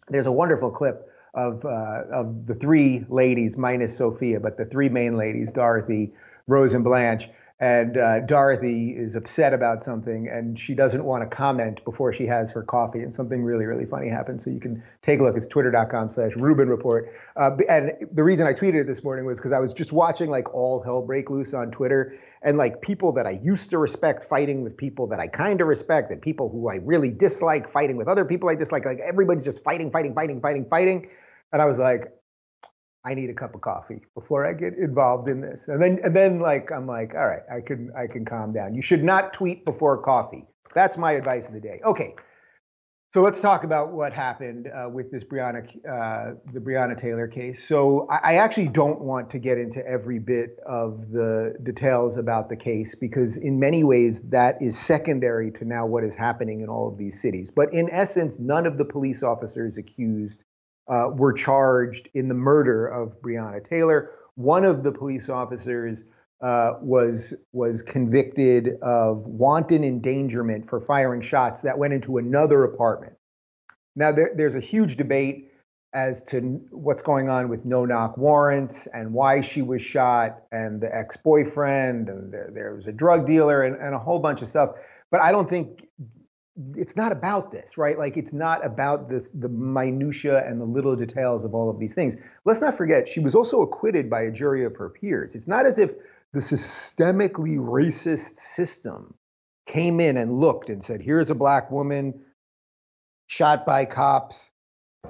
There's 0.10 0.26
a 0.26 0.32
wonderful 0.32 0.72
clip 0.72 1.08
of 1.34 1.66
uh, 1.66 2.04
of 2.12 2.46
the 2.46 2.56
three 2.56 3.06
ladies 3.10 3.58
minus 3.58 3.98
Sophia, 3.98 4.40
but 4.40 4.58
the 4.58 4.66
three 4.66 4.90
main 4.90 5.18
ladies, 5.18 5.52
Dorothy, 5.52 6.14
Rose, 6.48 6.74
and 6.74 6.84
Blanche. 6.84 7.30
And 7.60 7.98
uh, 7.98 8.20
Dorothy 8.22 8.90
is 8.90 9.16
upset 9.16 9.54
about 9.54 9.86
something, 9.86 10.28
and 10.28 10.60
she 10.60 10.74
doesn't 10.74 11.06
want 11.06 11.24
to 11.24 11.34
comment 11.34 11.82
before 11.86 12.12
she 12.12 12.26
has 12.26 12.52
her 12.52 12.62
coffee. 12.62 13.00
And 13.00 13.14
something 13.14 13.42
really, 13.42 13.66
really 13.66 13.86
funny 13.86 14.10
happens. 14.10 14.44
So 14.44 14.50
you 14.50 14.60
can 14.60 14.84
take 15.02 15.22
a 15.22 15.24
look. 15.24 15.38
It's 15.38 15.48
twitter.com/slash 15.48 16.36
Rubin 16.36 16.68
Report. 16.68 17.14
Uh, 17.38 17.52
and 17.70 17.94
the 18.12 18.24
reason 18.24 18.48
I 18.48 18.54
tweeted 18.54 18.82
it 18.82 18.88
this 18.88 19.02
morning 19.02 19.26
was 19.26 19.40
because 19.40 19.54
I 19.54 19.60
was 19.60 19.74
just 19.74 19.94
watching 19.94 20.30
like 20.30 20.54
all 20.54 20.82
hell 20.82 21.04
break 21.04 21.30
loose 21.30 21.54
on 21.54 21.72
Twitter, 21.72 22.18
and 22.42 22.58
like 22.58 22.82
people 22.82 23.14
that 23.14 23.28
I 23.28 23.40
used 23.42 23.70
to 23.70 23.78
respect 23.78 24.24
fighting 24.24 24.62
with 24.62 24.76
people 24.76 25.08
that 25.08 25.22
I 25.22 25.28
kind 25.28 25.62
of 25.62 25.68
respect, 25.68 26.12
and 26.12 26.22
people 26.22 26.50
who 26.50 26.70
I 26.70 26.78
really 26.84 27.12
dislike 27.12 27.70
fighting 27.70 27.96
with 27.96 28.10
other 28.10 28.26
people 28.26 28.50
I 28.50 28.56
dislike. 28.56 28.84
Like 28.84 29.00
everybody's 29.00 29.46
just 29.46 29.64
fighting, 29.64 29.90
fighting, 29.90 30.14
fighting, 30.14 30.42
fighting, 30.42 30.66
fighting. 30.66 31.08
And 31.54 31.62
I 31.62 31.66
was 31.66 31.78
like, 31.78 32.08
I 33.06 33.14
need 33.14 33.30
a 33.30 33.34
cup 33.34 33.54
of 33.54 33.62
coffee 33.62 34.02
before 34.16 34.46
I 34.46 34.54
get 34.54 34.74
involved 34.76 35.30
in 35.30 35.42
this. 35.42 35.68
And 35.68 35.82
then 35.82 36.00
and 36.04 36.16
then 36.16 36.40
like 36.40 36.72
I'm 36.72 36.88
like, 36.88 37.16
all 37.16 37.28
right, 37.28 37.44
I 37.52 37.62
can 37.62 37.92
I 37.98 38.08
can 38.08 38.26
calm 38.26 38.54
down. 38.54 38.74
You 38.74 38.82
should 38.82 39.04
not 39.04 39.34
tweet 39.34 39.64
before 39.66 40.02
coffee. 40.02 40.46
That's 40.74 40.98
my 40.98 41.14
advice 41.14 41.48
of 41.48 41.54
the 41.54 41.62
day. 41.62 41.80
Okay. 41.86 42.16
So 43.14 43.22
let's 43.22 43.40
talk 43.40 43.64
about 43.64 43.92
what 43.92 44.12
happened 44.12 44.68
uh, 44.68 44.90
with 44.90 45.12
this 45.12 45.24
Breonna, 45.24 45.64
uh, 45.88 46.34
the 46.52 46.60
Breonna 46.60 46.98
Taylor 46.98 47.28
case. 47.28 47.64
So 47.64 48.08
I, 48.10 48.20
I, 48.24 48.34
actually 48.38 48.70
don't 48.70 49.02
want 49.02 49.30
to 49.30 49.38
get 49.38 49.60
into 49.60 49.86
every 49.86 50.18
bit 50.18 50.58
of 50.66 51.12
the 51.12 51.56
details 51.62 52.18
about 52.18 52.50
the 52.50 52.58
case 52.58 52.96
because, 52.96 53.38
in 53.38 53.60
many 53.60 53.84
ways, 53.84 54.22
that 54.30 54.60
is 54.64 54.80
secondary 54.80 55.52
to 55.52 55.64
now 55.64 55.86
what 55.86 56.04
is 56.04 56.16
happening 56.16 56.62
in 56.62 56.70
all 56.70 56.88
of 56.88 56.98
these 56.98 57.22
cities. 57.22 57.52
But 57.56 57.72
in 57.72 57.88
essence, 57.92 58.40
none 58.40 58.66
of 58.66 58.80
the 58.80 58.86
police 58.86 59.22
officers 59.22 59.78
accused 59.78 60.44
uh, 60.88 61.10
were 61.14 61.34
charged 61.34 62.10
in 62.14 62.28
the 62.28 62.36
murder 62.36 62.88
of 62.88 63.22
Breonna 63.22 63.64
Taylor. 63.64 64.12
One 64.36 64.66
of 64.66 64.84
the 64.84 64.92
police 64.92 65.30
officers 65.30 66.06
uh, 66.42 66.74
was 66.82 67.34
was 67.54 67.82
convicted 67.82 68.78
of 68.82 69.26
wanton 69.26 69.84
endangerment 69.84 70.68
for 70.68 70.82
firing 70.82 71.22
shots 71.22 71.62
that 71.62 71.78
went 71.78 71.94
into 71.94 72.18
another 72.18 72.66
apartment. 72.66 73.14
Now 73.96 74.12
there, 74.12 74.32
there's 74.36 74.56
a 74.56 74.60
huge 74.60 74.98
debate 74.98 75.52
as 75.94 76.24
to 76.24 76.60
what's 76.72 77.04
going 77.04 77.30
on 77.30 77.50
with 77.50 77.66
no-knock 77.66 78.18
warrants 78.18 78.88
and 78.88 79.14
why 79.14 79.42
she 79.42 79.62
was 79.62 79.82
shot 79.82 80.42
and 80.52 80.82
the 80.82 80.94
ex-boyfriend 80.94 82.10
and 82.10 82.34
there, 82.34 82.50
there 82.52 82.76
was 82.76 82.88
a 82.88 82.92
drug 82.92 83.28
dealer 83.28 83.62
and, 83.62 83.76
and 83.76 83.94
a 83.94 84.00
whole 84.00 84.18
bunch 84.18 84.42
of 84.42 84.48
stuff. 84.48 84.72
But 85.12 85.22
I 85.22 85.32
don't 85.32 85.48
think 85.48 85.88
it's 86.76 86.96
not 86.96 87.12
about 87.12 87.52
this, 87.52 87.78
right? 87.78 87.98
Like 87.98 88.18
it's 88.18 88.34
not 88.34 88.66
about 88.66 89.10
this 89.10 89.32
the 89.32 89.50
minutia 89.50 90.48
and 90.48 90.62
the 90.62 90.66
little 90.66 90.96
details 90.96 91.44
of 91.46 91.56
all 91.56 91.70
of 91.70 91.80
these 91.80 91.96
things. 91.96 92.16
Let's 92.46 92.62
not 92.62 92.76
forget 92.76 93.08
she 93.08 93.20
was 93.22 93.36
also 93.36 93.62
acquitted 93.62 94.10
by 94.10 94.24
a 94.24 94.32
jury 94.32 94.66
of 94.66 94.76
her 94.78 94.90
peers. 94.90 95.36
It's 95.36 95.48
not 95.48 95.66
as 95.66 95.80
if 95.80 95.94
the 96.34 96.40
systemically 96.40 97.58
racist 97.58 98.36
system 98.38 99.16
came 99.68 100.00
in 100.00 100.18
and 100.18 100.34
looked 100.34 100.70
and 100.70 100.84
said, 100.84 101.02
"Here's 101.02 101.32
a 101.32 101.36
black 101.36 101.72
woman. 101.72 102.22
shot 103.28 103.66
by 103.66 103.86
cops. 103.86 104.52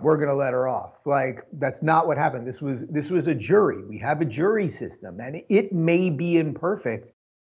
We're 0.01 0.17
going 0.17 0.29
to 0.29 0.35
let 0.35 0.53
her 0.53 0.67
off. 0.67 1.05
Like 1.05 1.43
that's 1.53 1.83
not 1.83 2.07
what 2.07 2.17
happened. 2.17 2.47
This 2.47 2.61
was 2.61 2.85
this 2.87 3.11
was 3.11 3.27
a 3.27 3.35
jury. 3.35 3.83
We 3.85 3.99
have 3.99 4.21
a 4.21 4.25
jury 4.25 4.69
system, 4.69 5.19
and 5.19 5.43
it 5.49 5.73
may 5.73 6.09
be 6.09 6.37
imperfect, 6.39 7.12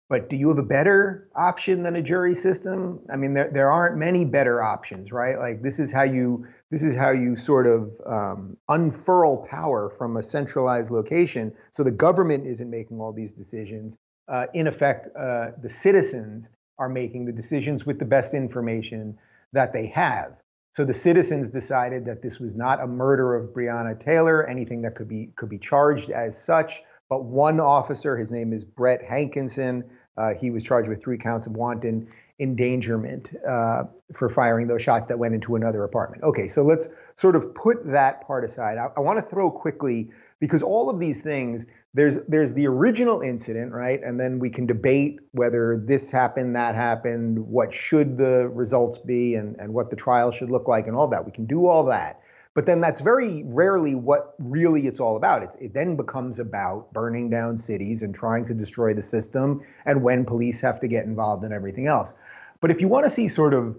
but 0.09 0.29
do 0.29 0.35
you 0.35 0.47
have 0.49 0.57
a 0.57 0.63
better 0.63 1.27
option 1.35 1.83
than 1.83 1.95
a 1.95 2.01
jury 2.01 2.33
system? 2.33 2.99
I 3.11 3.17
mean, 3.17 3.33
there, 3.33 3.49
there 3.51 3.71
aren't 3.71 3.97
many 3.97 4.23
better 4.23 4.63
options, 4.63 5.11
right? 5.11 5.37
Like 5.37 5.61
this 5.61 5.79
is 5.79 5.91
how 5.91 6.03
you 6.03 6.47
this 6.71 6.83
is 6.83 6.95
how 6.95 7.11
you 7.11 7.35
sort 7.35 7.67
of 7.67 7.93
um, 8.05 8.57
unfurl 8.69 9.45
power 9.49 9.89
from 9.89 10.17
a 10.17 10.23
centralized 10.23 10.91
location. 10.91 11.53
So 11.71 11.83
the 11.83 11.91
government 11.91 12.45
isn't 12.45 12.69
making 12.69 12.99
all 12.99 13.13
these 13.13 13.33
decisions. 13.33 13.97
Uh, 14.27 14.47
in 14.53 14.67
effect, 14.67 15.07
uh, 15.15 15.51
the 15.61 15.69
citizens 15.69 16.49
are 16.77 16.89
making 16.89 17.25
the 17.25 17.31
decisions 17.31 17.85
with 17.85 17.99
the 17.99 18.05
best 18.05 18.33
information 18.33 19.17
that 19.53 19.73
they 19.73 19.87
have. 19.87 20.33
So 20.75 20.85
the 20.85 20.93
citizens 20.93 21.49
decided 21.49 22.05
that 22.05 22.21
this 22.21 22.39
was 22.39 22.55
not 22.55 22.81
a 22.81 22.87
murder 22.87 23.35
of 23.35 23.49
Breonna 23.49 23.99
Taylor, 23.99 24.45
anything 24.45 24.83
that 24.83 24.95
could 24.95 25.07
be 25.07 25.31
could 25.35 25.49
be 25.49 25.57
charged 25.57 26.11
as 26.11 26.41
such. 26.41 26.83
But 27.09 27.25
one 27.25 27.59
officer, 27.59 28.17
his 28.17 28.31
name 28.31 28.53
is 28.53 28.65
Brett 28.65 29.01
Hankison, 29.01 29.83
uh, 30.17 30.33
he 30.33 30.49
was 30.49 30.63
charged 30.63 30.89
with 30.89 31.01
three 31.01 31.17
counts 31.17 31.45
of 31.45 31.53
wanton 31.53 32.07
endangerment 32.39 33.31
uh, 33.47 33.83
for 34.13 34.29
firing 34.29 34.67
those 34.67 34.81
shots 34.81 35.07
that 35.07 35.17
went 35.17 35.33
into 35.33 35.55
another 35.55 35.83
apartment. 35.83 36.23
Okay, 36.23 36.47
so 36.47 36.63
let's 36.63 36.89
sort 37.15 37.35
of 37.35 37.53
put 37.55 37.85
that 37.85 38.25
part 38.25 38.43
aside. 38.43 38.77
I, 38.77 38.89
I 38.95 38.99
want 38.99 39.17
to 39.17 39.25
throw 39.25 39.49
quickly 39.49 40.09
because 40.39 40.61
all 40.61 40.89
of 40.89 40.99
these 40.99 41.21
things 41.21 41.65
there's 41.93 42.19
there's 42.27 42.53
the 42.53 42.67
original 42.67 43.21
incident, 43.21 43.73
right? 43.73 43.99
And 44.03 44.19
then 44.19 44.37
we 44.37 44.51
can 44.51 44.67
debate 44.67 45.19
whether 45.31 45.75
this 45.83 46.11
happened, 46.11 46.55
that 46.55 46.75
happened, 46.75 47.39
what 47.39 47.73
should 47.73 48.19
the 48.19 48.49
results 48.49 48.99
be, 48.99 49.33
and, 49.33 49.55
and 49.55 49.73
what 49.73 49.89
the 49.89 49.95
trial 49.95 50.31
should 50.31 50.51
look 50.51 50.67
like, 50.67 50.85
and 50.85 50.95
all 50.95 51.07
that. 51.07 51.25
We 51.25 51.31
can 51.31 51.47
do 51.47 51.65
all 51.65 51.85
that. 51.85 52.21
But 52.57 52.65
then 52.65 52.81
that's 52.81 53.01
very 53.01 53.43
rarely 53.45 53.93
what 53.93 54.33
really 54.39 54.87
it's 54.87 54.99
all 54.99 55.15
about. 55.15 55.43
It's, 55.43 55.53
it 55.57 55.75
then 55.75 55.95
becomes 55.95 56.39
about 56.39 56.91
burning 56.91 57.29
down 57.29 57.55
cities 57.55 58.01
and 58.01 58.15
trying 58.15 58.45
to 58.47 58.55
destroy 58.55 58.95
the 58.95 59.03
system 59.03 59.61
and 59.85 60.01
when 60.01 60.25
police 60.25 60.59
have 60.61 60.79
to 60.79 60.87
get 60.87 61.05
involved 61.05 61.43
and 61.43 61.53
everything 61.53 61.85
else. 61.85 62.15
But 62.59 62.71
if 62.71 62.81
you 62.81 62.87
want 62.87 63.03
to 63.03 63.11
see 63.11 63.27
sort 63.27 63.53
of 63.53 63.77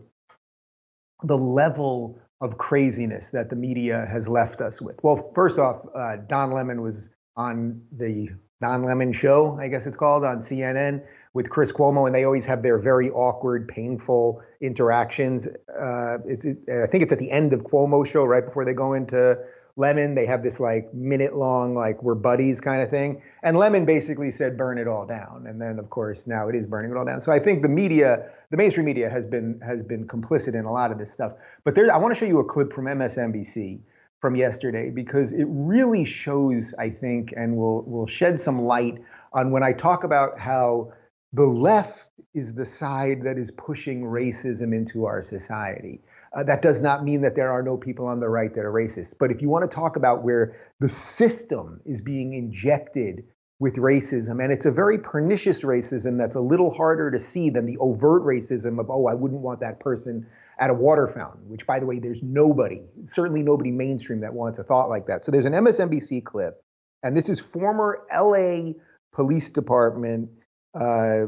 the 1.24 1.36
level 1.36 2.20
of 2.40 2.56
craziness 2.56 3.30
that 3.30 3.50
the 3.50 3.56
media 3.56 4.06
has 4.08 4.28
left 4.28 4.60
us 4.60 4.80
with, 4.80 5.00
well, 5.02 5.32
first 5.34 5.58
off, 5.58 5.84
uh, 5.92 6.18
Don 6.28 6.52
Lemon 6.52 6.80
was 6.80 7.10
on 7.36 7.82
the 7.90 8.28
Don 8.60 8.84
Lemon 8.84 9.12
show, 9.12 9.58
I 9.58 9.66
guess 9.66 9.88
it's 9.88 9.96
called, 9.96 10.24
on 10.24 10.38
CNN 10.38 11.02
with 11.38 11.50
Chris 11.50 11.70
Cuomo, 11.70 12.04
and 12.04 12.12
they 12.12 12.24
always 12.24 12.44
have 12.46 12.64
their 12.64 12.78
very 12.78 13.10
awkward, 13.10 13.68
painful 13.68 14.42
interactions. 14.60 15.46
Uh, 15.46 16.18
it's, 16.26 16.44
it, 16.44 16.58
I 16.68 16.88
think 16.88 17.04
it's 17.04 17.12
at 17.12 17.20
the 17.20 17.30
end 17.30 17.52
of 17.52 17.62
Cuomo 17.62 18.04
show, 18.04 18.24
right 18.24 18.44
before 18.44 18.64
they 18.64 18.74
go 18.74 18.92
into 18.94 19.38
Lemon. 19.76 20.16
They 20.16 20.26
have 20.26 20.42
this 20.42 20.58
like 20.58 20.92
minute 20.92 21.36
long, 21.36 21.76
like 21.76 22.02
we're 22.02 22.16
buddies 22.16 22.60
kind 22.60 22.82
of 22.82 22.90
thing. 22.90 23.22
And 23.44 23.56
Lemon 23.56 23.84
basically 23.84 24.32
said, 24.32 24.56
"Burn 24.56 24.78
it 24.78 24.88
all 24.88 25.06
down." 25.06 25.46
And 25.46 25.62
then, 25.62 25.78
of 25.78 25.90
course, 25.90 26.26
now 26.26 26.48
it 26.48 26.56
is 26.56 26.66
burning 26.66 26.90
it 26.90 26.96
all 26.96 27.04
down. 27.04 27.20
So 27.20 27.30
I 27.30 27.38
think 27.38 27.62
the 27.62 27.68
media, 27.68 28.32
the 28.50 28.56
mainstream 28.56 28.86
media, 28.86 29.08
has 29.08 29.24
been 29.24 29.60
has 29.64 29.80
been 29.80 30.08
complicit 30.08 30.54
in 30.54 30.64
a 30.64 30.72
lot 30.72 30.90
of 30.90 30.98
this 30.98 31.12
stuff. 31.12 31.34
But 31.62 31.76
there, 31.76 31.94
I 31.94 31.98
want 31.98 32.12
to 32.12 32.18
show 32.18 32.26
you 32.26 32.40
a 32.40 32.44
clip 32.44 32.72
from 32.72 32.86
MSNBC 32.86 33.78
from 34.20 34.34
yesterday 34.34 34.90
because 34.90 35.32
it 35.32 35.46
really 35.48 36.04
shows, 36.04 36.74
I 36.80 36.90
think, 36.90 37.32
and 37.36 37.56
will 37.56 37.82
will 37.84 38.08
shed 38.08 38.40
some 38.40 38.62
light 38.62 38.98
on 39.32 39.52
when 39.52 39.62
I 39.62 39.72
talk 39.72 40.02
about 40.02 40.36
how 40.36 40.92
the 41.32 41.46
left 41.46 42.10
is 42.34 42.54
the 42.54 42.66
side 42.66 43.22
that 43.22 43.38
is 43.38 43.50
pushing 43.50 44.02
racism 44.02 44.74
into 44.74 45.04
our 45.04 45.22
society. 45.22 46.00
Uh, 46.34 46.44
that 46.44 46.62
does 46.62 46.82
not 46.82 47.04
mean 47.04 47.22
that 47.22 47.34
there 47.34 47.50
are 47.50 47.62
no 47.62 47.76
people 47.76 48.06
on 48.06 48.20
the 48.20 48.28
right 48.28 48.54
that 48.54 48.64
are 48.64 48.72
racist. 48.72 49.16
But 49.18 49.30
if 49.30 49.42
you 49.42 49.48
want 49.48 49.68
to 49.68 49.74
talk 49.74 49.96
about 49.96 50.22
where 50.22 50.54
the 50.78 50.88
system 50.88 51.80
is 51.84 52.00
being 52.00 52.34
injected 52.34 53.24
with 53.60 53.76
racism, 53.76 54.42
and 54.42 54.52
it's 54.52 54.66
a 54.66 54.70
very 54.70 54.98
pernicious 54.98 55.64
racism 55.64 56.16
that's 56.16 56.36
a 56.36 56.40
little 56.40 56.70
harder 56.70 57.10
to 57.10 57.18
see 57.18 57.50
than 57.50 57.66
the 57.66 57.76
overt 57.78 58.22
racism 58.22 58.78
of, 58.78 58.90
oh, 58.90 59.06
I 59.06 59.14
wouldn't 59.14 59.40
want 59.40 59.60
that 59.60 59.80
person 59.80 60.26
at 60.60 60.70
a 60.70 60.74
water 60.74 61.08
fountain, 61.08 61.48
which, 61.48 61.66
by 61.66 61.80
the 61.80 61.86
way, 61.86 61.98
there's 61.98 62.22
nobody, 62.22 62.82
certainly 63.04 63.42
nobody 63.42 63.70
mainstream 63.70 64.20
that 64.20 64.32
wants 64.32 64.58
a 64.58 64.64
thought 64.64 64.88
like 64.88 65.06
that. 65.06 65.24
So 65.24 65.32
there's 65.32 65.46
an 65.46 65.54
MSNBC 65.54 66.24
clip, 66.24 66.62
and 67.02 67.16
this 67.16 67.28
is 67.28 67.40
former 67.40 68.02
LA 68.14 68.72
Police 69.12 69.50
Department 69.50 70.28
uh, 70.74 71.26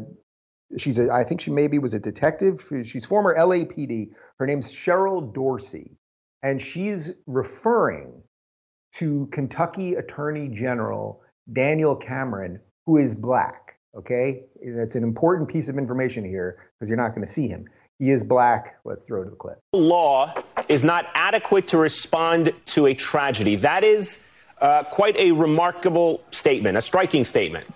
she's 0.78 0.99
a, 0.99 1.11
I 1.11 1.25
think 1.25 1.40
she 1.40 1.50
maybe 1.50 1.78
was 1.78 1.94
a 1.94 2.00
detective. 2.00 2.66
She's 2.85 3.04
former 3.04 3.35
LAPD. 3.37 4.11
Her 4.38 4.47
name's 4.47 4.70
Cheryl 4.70 5.32
Dorsey, 5.32 5.97
and 6.42 6.61
she's 6.61 7.11
referring 7.26 8.23
to 8.94 9.28
Kentucky 9.32 9.94
Attorney 9.94 10.49
General 10.49 11.23
Daniel 11.52 11.97
Cameron, 11.97 12.61
who 12.87 12.97
is 12.97 13.14
black. 13.14 13.76
Okay, 13.97 14.44
that's 14.64 14.94
an 14.94 15.02
important 15.02 15.49
piece 15.49 15.68
of 15.68 15.76
information 15.76 16.25
here 16.25 16.70
because 16.78 16.88
you're 16.88 16.97
not 16.97 17.11
going 17.11 17.26
to 17.26 17.32
see 17.32 17.49
him. 17.49 17.66
He 17.99 18.11
is 18.11 18.25
black. 18.25 18.76
Let's 18.85 19.02
throw 19.02 19.23
it 19.23 19.25
to 19.25 19.30
the 19.30 19.37
clip. 19.37 19.59
Law 19.73 20.32
is 20.68 20.85
not 20.85 21.06
adequate 21.12 21.66
to 21.68 21.78
respond 21.78 22.52
to 22.66 22.87
a 22.87 22.94
tragedy. 22.94 23.56
That 23.56 23.85
is 23.85 24.23
uh, 24.61 24.85
quite 24.85 25.16
a 25.16 25.32
remarkable 25.32 26.23
statement, 26.30 26.78
a 26.78 26.82
striking 26.82 27.25
statement. 27.25 27.66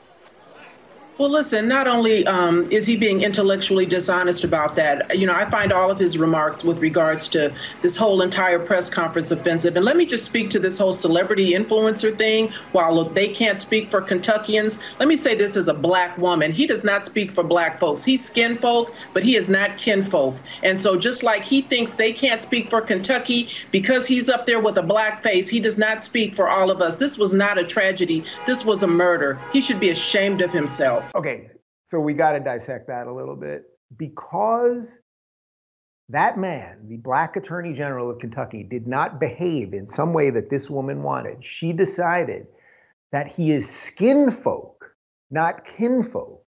Well, 1.17 1.31
listen, 1.31 1.69
not 1.69 1.87
only 1.87 2.27
um, 2.27 2.65
is 2.73 2.87
he 2.87 2.97
being 2.97 3.23
intellectually 3.23 3.87
dishonest 3.87 4.43
about 4.43 4.75
that, 4.75 5.17
you 5.17 5.29
know, 5.29 5.33
I 5.33 5.49
find 5.49 5.73
all 5.73 5.89
of 5.89 5.97
his 5.97 6.19
remarks 6.19 6.65
with 6.65 6.81
regards 6.81 7.29
to 7.29 7.55
this 7.83 7.97
whole 7.97 8.21
entire 8.21 8.59
press 8.59 8.89
conference 8.89 9.31
offensive. 9.31 9.77
And 9.77 9.85
let 9.85 9.97
me 9.97 10.07
just 10.07 10.25
speak 10.25 10.51
to 10.51 10.59
this 10.59 10.77
whole 10.77 10.93
celebrity 10.93 11.53
influencer 11.53 12.19
thing. 12.19 12.51
While 12.73 13.05
they 13.11 13.29
can't 13.29 13.61
speak 13.61 13.93
for 13.93 14.03
Kentuckians, 14.03 14.81
let 14.99 15.07
me 15.09 15.15
say 15.15 15.37
this 15.37 15.57
as 15.57 15.69
a 15.69 15.75
black 15.75 16.19
woman. 16.19 16.51
He 16.51 16.67
does 16.67 16.83
not 16.83 17.05
speak 17.05 17.33
for 17.33 17.45
black 17.45 17.79
folks. 17.79 18.05
He's 18.05 18.25
skin 18.25 18.59
folk, 18.59 18.93
but 19.13 19.23
he 19.23 19.37
is 19.37 19.49
not 19.49 19.79
kinfolk. 19.79 20.35
And 20.65 20.77
so 20.77 20.97
just 20.97 21.23
like 21.23 21.45
he 21.45 21.63
thinks 21.63 21.95
they 21.95 22.13
can't 22.13 22.41
speak 22.41 22.71
for 22.71 22.81
Kentucky 22.81 23.51
because 23.71 24.09
he's 24.09 24.29
up 24.29 24.47
there 24.47 24.59
with 24.59 24.77
a 24.79 24.83
black 24.83 25.23
face, 25.23 25.49
he 25.49 25.61
does 25.61 25.79
not 25.79 26.03
speak 26.03 26.35
for 26.35 26.49
all 26.49 26.73
of 26.73 26.83
us. 26.83 26.97
This 26.97 27.17
was 27.17 27.33
not 27.33 27.57
a 27.57 27.63
tragedy. 27.63 28.25
This 28.47 28.65
was 28.65 28.83
a 28.83 28.89
murder. 28.89 29.41
He 29.53 29.61
should 29.61 29.79
be 29.79 29.91
ashamed 29.91 30.41
of 30.41 30.53
himself. 30.53 31.04
Okay, 31.15 31.51
so 31.85 32.01
we 32.01 32.15
got 32.15 32.33
to 32.33 32.41
dissect 32.41 32.89
that 32.89 33.07
a 33.07 33.13
little 33.13 33.37
bit 33.37 33.65
because 33.97 35.01
that 36.09 36.39
man, 36.39 36.89
the 36.89 36.99
black 36.99 37.37
attorney 37.37 37.73
general 37.73 38.11
of 38.11 38.19
Kentucky, 38.19 38.63
did 38.63 38.87
not 38.87 39.21
behave 39.21 39.73
in 39.73 39.87
some 39.87 40.13
way 40.13 40.31
that 40.31 40.51
this 40.51 40.69
woman 40.69 41.03
wanted. 41.03 41.43
She 41.43 41.73
decided 41.73 42.47
that 43.13 43.29
he 43.29 43.53
is 43.53 43.71
skin 43.71 44.31
folk, 44.31 44.95
not 45.31 45.65
kinfolk. 45.65 46.43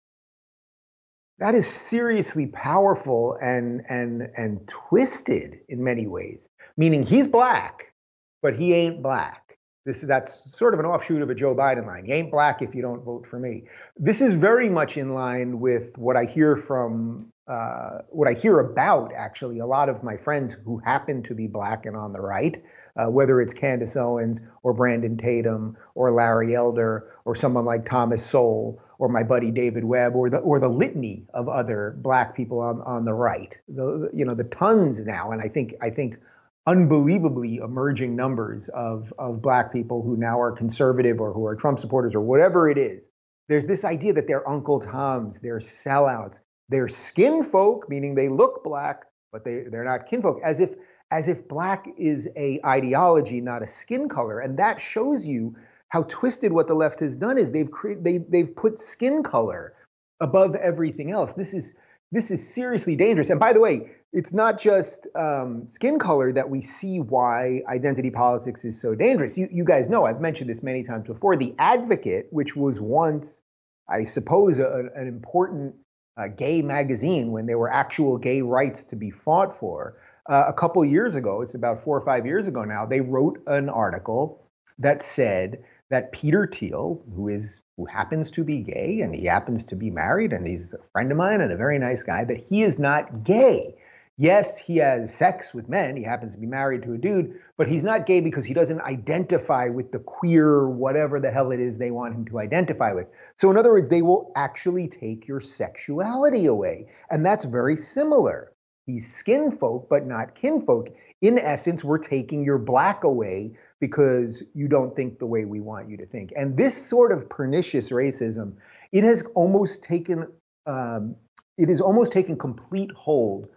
That 1.38 1.54
is 1.54 1.68
seriously 1.68 2.48
powerful 2.48 3.38
and, 3.42 3.84
and, 3.90 4.30
and 4.36 4.68
twisted 4.68 5.60
in 5.68 5.84
many 5.84 6.08
ways, 6.08 6.50
meaning 6.78 7.04
he's 7.04 7.28
black, 7.28 7.94
but 8.42 8.56
he 8.56 8.74
ain't 8.74 9.04
black. 9.04 9.45
This 9.86 10.02
that's 10.02 10.42
sort 10.52 10.74
of 10.74 10.80
an 10.80 10.88
offshoot 10.88 11.22
of 11.22 11.30
a 11.30 11.36
Joe 11.36 11.56
Biden 11.56 11.86
line. 11.86 12.06
You 12.06 12.16
ain't 12.16 12.32
black 12.32 12.64
if 12.64 12.74
you 12.74 12.82
don't 12.82 13.04
vote 13.04 13.28
for 13.28 13.38
me. 13.38 13.66
This 13.96 14.20
is 14.20 14.34
very 14.34 14.68
much 14.68 14.98
in 14.98 15.14
line 15.14 15.60
with 15.60 15.96
what 15.98 16.18
I 16.18 16.26
hear 16.26 16.56
from 16.56 17.32
uh, 17.48 18.00
what 18.10 18.28
I 18.28 18.34
hear 18.34 18.60
about 18.60 19.14
actually 19.14 19.60
a 19.60 19.66
lot 19.68 19.88
of 19.88 20.02
my 20.02 20.18
friends 20.18 20.58
who 20.66 20.80
happen 20.80 21.22
to 21.22 21.36
be 21.36 21.46
black 21.46 21.86
and 21.86 21.96
on 21.96 22.14
the 22.14 22.20
right, 22.20 22.64
uh, 22.96 23.06
whether 23.06 23.40
it's 23.40 23.54
Candace 23.54 23.96
Owens 23.96 24.42
or 24.64 24.74
Brandon 24.74 25.16
Tatum 25.18 25.78
or 25.94 26.10
Larry 26.10 26.56
Elder 26.56 27.12
or 27.24 27.36
someone 27.36 27.66
like 27.66 27.86
Thomas 27.86 28.26
Sowell 28.26 28.82
or 28.98 29.10
my 29.10 29.22
buddy 29.22 29.52
David 29.52 29.84
Webb 29.84 30.16
or 30.16 30.32
the 30.32 30.40
or 30.40 30.60
the 30.60 30.68
litany 30.68 31.28
of 31.36 31.48
other 31.48 31.96
black 32.00 32.36
people 32.36 32.60
on, 32.60 32.82
on 32.82 33.06
the 33.06 33.14
right. 33.14 33.56
The 33.70 34.10
you 34.12 34.26
know 34.26 34.34
the 34.34 34.46
tons 34.46 35.00
now, 35.06 35.32
and 35.32 35.40
I 35.40 35.48
think 35.48 35.76
I 35.80 35.92
think 35.92 36.18
unbelievably 36.68 37.58
emerging 37.58 38.16
numbers 38.16 38.70
of, 38.70 39.14
of 39.20 39.42
black 39.42 39.72
people 39.72 40.02
who 40.02 40.18
now 40.18 40.40
are 40.40 40.52
conservative 40.52 41.22
or 41.22 41.32
who 41.32 41.46
are 41.46 41.56
Trump 41.56 41.80
supporters 41.80 42.16
or 42.16 42.22
whatever 42.22 42.70
it 42.70 42.78
is. 42.78 43.10
There's 43.48 43.68
this 43.68 43.86
idea 43.86 44.14
that 44.14 44.28
they're 44.28 44.48
Uncle 44.50 44.80
Toms, 44.80 45.40
they're 45.40 45.60
sellouts, 45.60 46.40
they're 46.70 46.88
skin 46.88 47.44
folk, 47.44 47.88
meaning 47.88 48.16
they 48.16 48.30
look 48.30 48.64
black, 48.64 49.06
but 49.32 49.46
they, 49.46 49.66
they're 49.70 49.84
not 49.84 50.08
kinfolk, 50.08 50.40
as 50.44 50.60
if 50.60 50.74
as 51.12 51.28
if 51.28 51.48
black 51.48 51.88
is 51.98 52.28
a 52.36 52.60
ideology, 52.66 53.40
not 53.40 53.62
a 53.62 53.68
skin 53.68 54.10
color. 54.10 54.40
And 54.40 54.58
that 54.58 54.82
shows 54.82 55.28
you 55.28 55.56
how 55.90 56.04
twisted 56.10 56.52
what 56.52 56.66
the 56.68 56.74
left 56.74 57.00
has 57.00 57.16
done 57.16 57.38
is 57.38 57.52
they've 57.52 57.70
created 57.70 58.04
they, 58.04 58.18
they've 58.18 58.56
put 58.56 58.80
skin 58.80 59.22
color 59.22 59.74
above 60.20 60.56
everything 60.56 61.12
else. 61.12 61.34
This 61.34 61.54
is 61.54 61.76
this 62.12 62.32
is 62.32 62.48
seriously 62.48 62.96
dangerous. 62.96 63.30
And 63.30 63.40
by 63.40 63.54
the 63.54 63.62
way, 63.62 63.92
it's 64.16 64.34
not 64.34 64.58
just 64.58 65.08
um, 65.14 65.68
skin 65.68 66.00
color 66.00 66.32
that 66.32 66.50
we 66.50 66.62
see 66.62 67.02
why 67.02 67.62
identity 67.68 68.10
politics 68.10 68.64
is 68.64 68.80
so 68.80 68.96
dangerous. 68.96 69.38
You, 69.38 69.50
you 69.52 69.66
guys 69.66 69.90
know, 69.90 70.06
I've 70.06 70.22
mentioned 70.22 70.50
this 70.50 70.64
many 70.64 70.84
times 70.84 71.06
before. 71.06 71.36
The 71.36 71.54
Advocate, 71.60 72.28
which 72.32 72.56
was 72.56 72.80
once, 72.80 73.42
I 73.90 74.06
suppose, 74.06 74.58
a, 74.58 74.90
an 74.96 75.08
important 75.10 75.76
uh, 76.16 76.30
gay 76.30 76.62
magazine 76.62 77.34
when 77.34 77.46
there 77.46 77.60
were 77.60 77.70
actual 77.70 78.18
gay 78.18 78.42
rights 78.42 78.86
to 78.86 78.96
be 78.96 79.12
fought 79.12 79.54
for, 79.54 79.98
uh, 80.28 80.46
a 80.48 80.54
couple 80.54 80.84
years 80.86 81.16
ago, 81.16 81.42
it's 81.42 81.54
about 81.54 81.84
four 81.84 81.98
or 81.98 82.06
five 82.06 82.26
years 82.26 82.48
ago 82.48 82.64
now, 82.64 82.86
they 82.86 83.02
wrote 83.02 83.44
an 83.48 83.68
article 83.68 84.50
that 84.80 85.04
said 85.04 85.62
that 85.90 86.14
Peter 86.14 86.48
Thiel, 86.48 87.04
who 87.14 87.28
is 87.28 87.62
who 87.78 87.86
happens 87.86 88.32
to 88.32 88.46
be 88.46 88.62
gay 88.62 89.02
and 89.02 89.14
he 89.14 89.26
happens 89.26 89.66
to 89.66 89.76
be 89.76 89.92
married 89.92 90.32
and 90.32 90.48
he's 90.48 90.74
a 90.74 90.78
friend 90.94 91.12
of 91.12 91.18
mine 91.18 91.42
and 91.42 91.52
a 91.52 91.58
very 91.58 91.78
nice 91.78 92.04
guy, 92.04 92.24
that 92.24 92.38
he 92.38 92.64
is 92.64 92.80
not 92.80 93.26
gay. 93.26 93.76
Yes, 94.18 94.58
he 94.58 94.78
has 94.78 95.14
sex 95.14 95.54
with 95.54 95.68
men. 95.68 95.98
He 95.98 96.04
happens 96.04 96.34
to 96.34 96.40
be 96.40 96.48
married 96.48 96.84
to 96.84 96.94
a 96.94 96.98
dude, 96.98 97.38
but 97.58 97.68
he's 97.68 97.84
not 97.84 98.06
gay 98.06 98.22
because 98.22 98.46
he 98.46 98.54
doesn't 98.54 98.80
identify 98.82 99.68
with 99.68 99.92
the 99.92 100.00
queer, 100.00 100.70
whatever 100.70 101.20
the 101.20 101.32
hell 101.32 101.52
it 101.52 101.60
is 101.60 101.78
they 101.78 101.92
want 101.92 102.16
him 102.16 102.26
to 102.26 102.40
identify 102.40 102.94
with. 102.94 103.08
So, 103.36 103.52
in 103.52 103.58
other 103.58 103.72
words, 103.72 103.90
they 103.90 104.02
will 104.02 104.32
actually 104.38 104.88
take 104.88 105.28
your 105.28 105.42
sexuality 105.42 106.46
away. 106.46 106.88
And 107.12 107.26
that's 107.26 107.44
very 107.44 107.76
similar. 107.76 108.54
He's 108.86 109.14
skin 109.14 109.52
folk, 109.52 109.90
but 109.90 110.06
not 110.06 110.34
kinfolk. 110.34 110.96
In 111.22 111.38
essence, 111.38 111.84
we're 111.84 111.98
taking 111.98 112.46
your 112.46 112.60
black 112.60 113.04
away 113.04 113.58
because 113.82 114.44
you 114.54 114.70
don't 114.70 114.96
think 114.96 115.20
the 115.20 115.26
way 115.26 115.44
we 115.44 115.60
want 115.60 115.90
you 115.90 115.98
to 115.98 116.06
think. 116.06 116.32
And 116.38 116.56
this 116.56 116.78
sort 116.78 117.12
of 117.12 117.28
pernicious 117.28 117.90
racism, 117.90 118.54
it 118.94 119.04
has 119.04 119.24
almost 119.36 119.84
taken 119.84 120.28
um, 120.68 121.18
it 121.58 121.70
has 121.70 121.82
almost 121.82 122.12
taken 122.12 122.38
complete 122.38 122.92
hold 122.92 123.48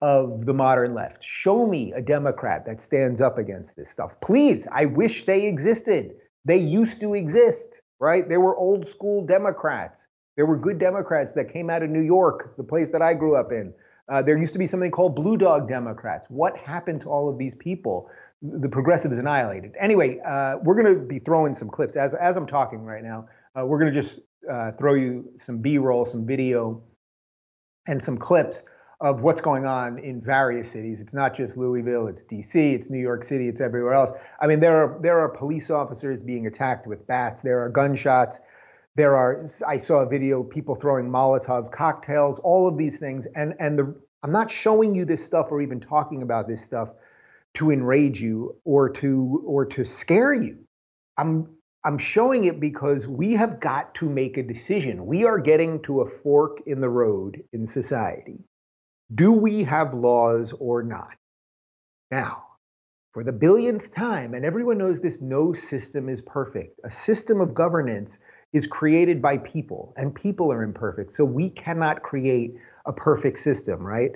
of 0.00 0.46
the 0.46 0.54
modern 0.54 0.94
left. 0.94 1.24
Show 1.24 1.66
me 1.66 1.92
a 1.92 2.00
Democrat 2.00 2.64
that 2.66 2.80
stands 2.80 3.20
up 3.20 3.38
against 3.38 3.76
this 3.76 3.88
stuff. 3.88 4.20
Please, 4.20 4.68
I 4.70 4.84
wish 4.84 5.24
they 5.24 5.46
existed. 5.46 6.14
They 6.44 6.58
used 6.58 7.00
to 7.00 7.14
exist, 7.14 7.82
right? 7.98 8.28
There 8.28 8.40
were 8.40 8.56
old 8.56 8.86
school 8.86 9.26
Democrats. 9.26 10.06
There 10.36 10.46
were 10.46 10.56
good 10.56 10.78
Democrats 10.78 11.32
that 11.32 11.52
came 11.52 11.68
out 11.68 11.82
of 11.82 11.90
New 11.90 12.02
York, 12.02 12.56
the 12.56 12.62
place 12.64 12.90
that 12.90 13.02
I 13.02 13.14
grew 13.14 13.34
up 13.34 13.50
in. 13.50 13.74
Uh, 14.08 14.22
there 14.22 14.38
used 14.38 14.52
to 14.52 14.58
be 14.58 14.66
something 14.66 14.90
called 14.90 15.16
Blue 15.16 15.36
Dog 15.36 15.68
Democrats. 15.68 16.26
What 16.30 16.56
happened 16.56 17.00
to 17.02 17.10
all 17.10 17.28
of 17.28 17.38
these 17.38 17.54
people? 17.56 18.08
The 18.40 18.68
progressives 18.68 19.18
annihilated. 19.18 19.74
Anyway, 19.78 20.20
uh, 20.24 20.58
we're 20.62 20.80
going 20.80 20.94
to 20.94 21.00
be 21.00 21.18
throwing 21.18 21.52
some 21.52 21.68
clips 21.68 21.96
as 21.96 22.14
as 22.14 22.36
I'm 22.36 22.46
talking 22.46 22.84
right 22.84 23.02
now. 23.02 23.28
Uh, 23.58 23.66
we're 23.66 23.80
going 23.80 23.92
to 23.92 24.00
just 24.00 24.20
uh, 24.50 24.70
throw 24.78 24.94
you 24.94 25.28
some 25.36 25.58
B-roll, 25.58 26.04
some 26.04 26.24
video, 26.24 26.82
and 27.88 28.00
some 28.00 28.16
clips 28.16 28.62
of 29.00 29.20
what's 29.20 29.40
going 29.40 29.64
on 29.64 29.98
in 29.98 30.20
various 30.20 30.72
cities. 30.72 31.00
It's 31.00 31.14
not 31.14 31.34
just 31.34 31.56
Louisville, 31.56 32.08
it's 32.08 32.24
DC, 32.24 32.54
it's 32.74 32.90
New 32.90 32.98
York 32.98 33.24
City, 33.24 33.48
it's 33.48 33.60
everywhere 33.60 33.94
else. 33.94 34.10
I 34.40 34.46
mean, 34.46 34.60
there 34.60 34.76
are 34.76 34.98
there 35.00 35.20
are 35.20 35.28
police 35.28 35.70
officers 35.70 36.22
being 36.22 36.46
attacked 36.46 36.86
with 36.86 37.06
bats, 37.06 37.42
there 37.42 37.60
are 37.60 37.68
gunshots, 37.68 38.40
there 38.96 39.14
are 39.16 39.40
I 39.66 39.76
saw 39.76 40.00
a 40.00 40.08
video 40.08 40.42
people 40.42 40.74
throwing 40.74 41.08
Molotov 41.08 41.70
cocktails, 41.70 42.40
all 42.40 42.66
of 42.66 42.76
these 42.76 42.98
things 42.98 43.26
and 43.36 43.54
and 43.60 43.78
the 43.78 43.94
I'm 44.24 44.32
not 44.32 44.50
showing 44.50 44.96
you 44.96 45.04
this 45.04 45.24
stuff 45.24 45.52
or 45.52 45.62
even 45.62 45.78
talking 45.78 46.22
about 46.22 46.48
this 46.48 46.60
stuff 46.60 46.90
to 47.54 47.70
enrage 47.70 48.20
you 48.20 48.56
or 48.64 48.90
to 48.90 49.42
or 49.46 49.64
to 49.66 49.84
scare 49.84 50.34
you. 50.34 50.58
I'm 51.16 51.48
I'm 51.84 51.98
showing 51.98 52.44
it 52.44 52.58
because 52.58 53.06
we 53.06 53.34
have 53.34 53.60
got 53.60 53.94
to 53.96 54.08
make 54.08 54.36
a 54.36 54.42
decision. 54.42 55.06
We 55.06 55.24
are 55.24 55.38
getting 55.38 55.80
to 55.82 56.00
a 56.00 56.06
fork 56.06 56.60
in 56.66 56.80
the 56.80 56.88
road 56.88 57.44
in 57.52 57.66
society. 57.66 58.40
Do 59.14 59.32
we 59.32 59.64
have 59.64 59.94
laws 59.94 60.52
or 60.58 60.82
not? 60.82 61.16
Now, 62.10 62.44
for 63.12 63.24
the 63.24 63.32
billionth 63.32 63.92
time, 63.92 64.34
and 64.34 64.44
everyone 64.44 64.78
knows 64.78 65.00
this, 65.00 65.20
no 65.20 65.52
system 65.52 66.08
is 66.08 66.20
perfect. 66.20 66.78
A 66.84 66.90
system 66.90 67.40
of 67.40 67.54
governance 67.54 68.18
is 68.52 68.66
created 68.66 69.20
by 69.22 69.38
people, 69.38 69.94
and 69.96 70.14
people 70.14 70.52
are 70.52 70.62
imperfect. 70.62 71.12
So 71.12 71.24
we 71.24 71.50
cannot 71.50 72.02
create 72.02 72.54
a 72.86 72.92
perfect 72.92 73.38
system, 73.38 73.80
right? 73.80 74.12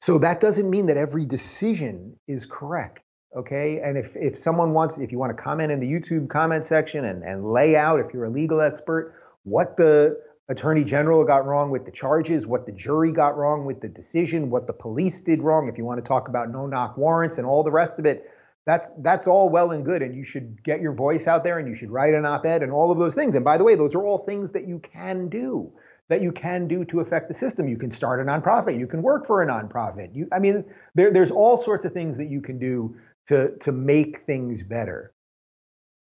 So 0.00 0.18
that 0.18 0.40
doesn't 0.40 0.70
mean 0.70 0.86
that 0.86 0.96
every 0.96 1.24
decision 1.24 2.16
is 2.28 2.46
correct. 2.46 3.02
Okay. 3.36 3.80
And 3.80 3.98
if, 3.98 4.16
if 4.16 4.38
someone 4.38 4.72
wants, 4.72 4.98
if 4.98 5.12
you 5.12 5.18
want 5.18 5.36
to 5.36 5.42
comment 5.42 5.70
in 5.70 5.80
the 5.80 5.90
YouTube 5.90 6.28
comment 6.28 6.64
section 6.64 7.04
and, 7.04 7.22
and 7.22 7.44
lay 7.44 7.76
out, 7.76 8.00
if 8.00 8.14
you're 8.14 8.24
a 8.24 8.30
legal 8.30 8.60
expert, 8.60 9.14
what 9.42 9.76
the 9.76 10.18
attorney 10.48 10.82
general 10.82 11.24
got 11.24 11.44
wrong 11.44 11.70
with 11.70 11.84
the 11.84 11.90
charges, 11.90 12.46
what 12.46 12.66
the 12.66 12.72
jury 12.72 13.12
got 13.12 13.36
wrong 13.36 13.64
with 13.64 13.80
the 13.80 13.88
decision, 13.88 14.50
what 14.50 14.66
the 14.66 14.72
police 14.72 15.20
did 15.20 15.42
wrong. 15.42 15.68
If 15.68 15.76
you 15.76 15.84
want 15.84 16.00
to 16.00 16.06
talk 16.06 16.28
about 16.28 16.50
no 16.50 16.66
knock 16.66 16.96
warrants 16.96 17.38
and 17.38 17.46
all 17.46 17.62
the 17.62 17.70
rest 17.70 17.98
of 17.98 18.06
it, 18.06 18.30
that's 18.66 18.90
that's 18.98 19.26
all 19.26 19.48
well 19.48 19.70
and 19.70 19.84
good 19.84 20.02
and 20.02 20.14
you 20.14 20.24
should 20.24 20.62
get 20.62 20.80
your 20.80 20.92
voice 20.92 21.26
out 21.26 21.42
there 21.42 21.58
and 21.58 21.66
you 21.66 21.74
should 21.74 21.90
write 21.90 22.12
an 22.12 22.26
op-ed 22.26 22.62
and 22.62 22.70
all 22.70 22.90
of 22.90 22.98
those 22.98 23.14
things. 23.14 23.34
And 23.34 23.44
by 23.44 23.56
the 23.56 23.64
way, 23.64 23.74
those 23.74 23.94
are 23.94 24.04
all 24.04 24.18
things 24.18 24.50
that 24.50 24.66
you 24.66 24.78
can 24.80 25.28
do 25.28 25.72
that 26.08 26.22
you 26.22 26.32
can 26.32 26.68
do 26.68 26.84
to 26.86 27.00
affect 27.00 27.28
the 27.28 27.34
system. 27.34 27.68
You 27.68 27.76
can 27.76 27.90
start 27.90 28.20
a 28.20 28.24
nonprofit, 28.24 28.78
you 28.78 28.86
can 28.86 29.02
work 29.02 29.26
for 29.26 29.42
a 29.42 29.46
nonprofit. 29.46 30.14
You 30.14 30.28
I 30.32 30.38
mean 30.38 30.64
there, 30.94 31.10
there's 31.10 31.30
all 31.30 31.56
sorts 31.56 31.84
of 31.84 31.92
things 31.92 32.16
that 32.18 32.30
you 32.30 32.40
can 32.40 32.58
do 32.58 32.96
to 33.28 33.56
to 33.58 33.72
make 33.72 34.20
things 34.26 34.62
better. 34.62 35.12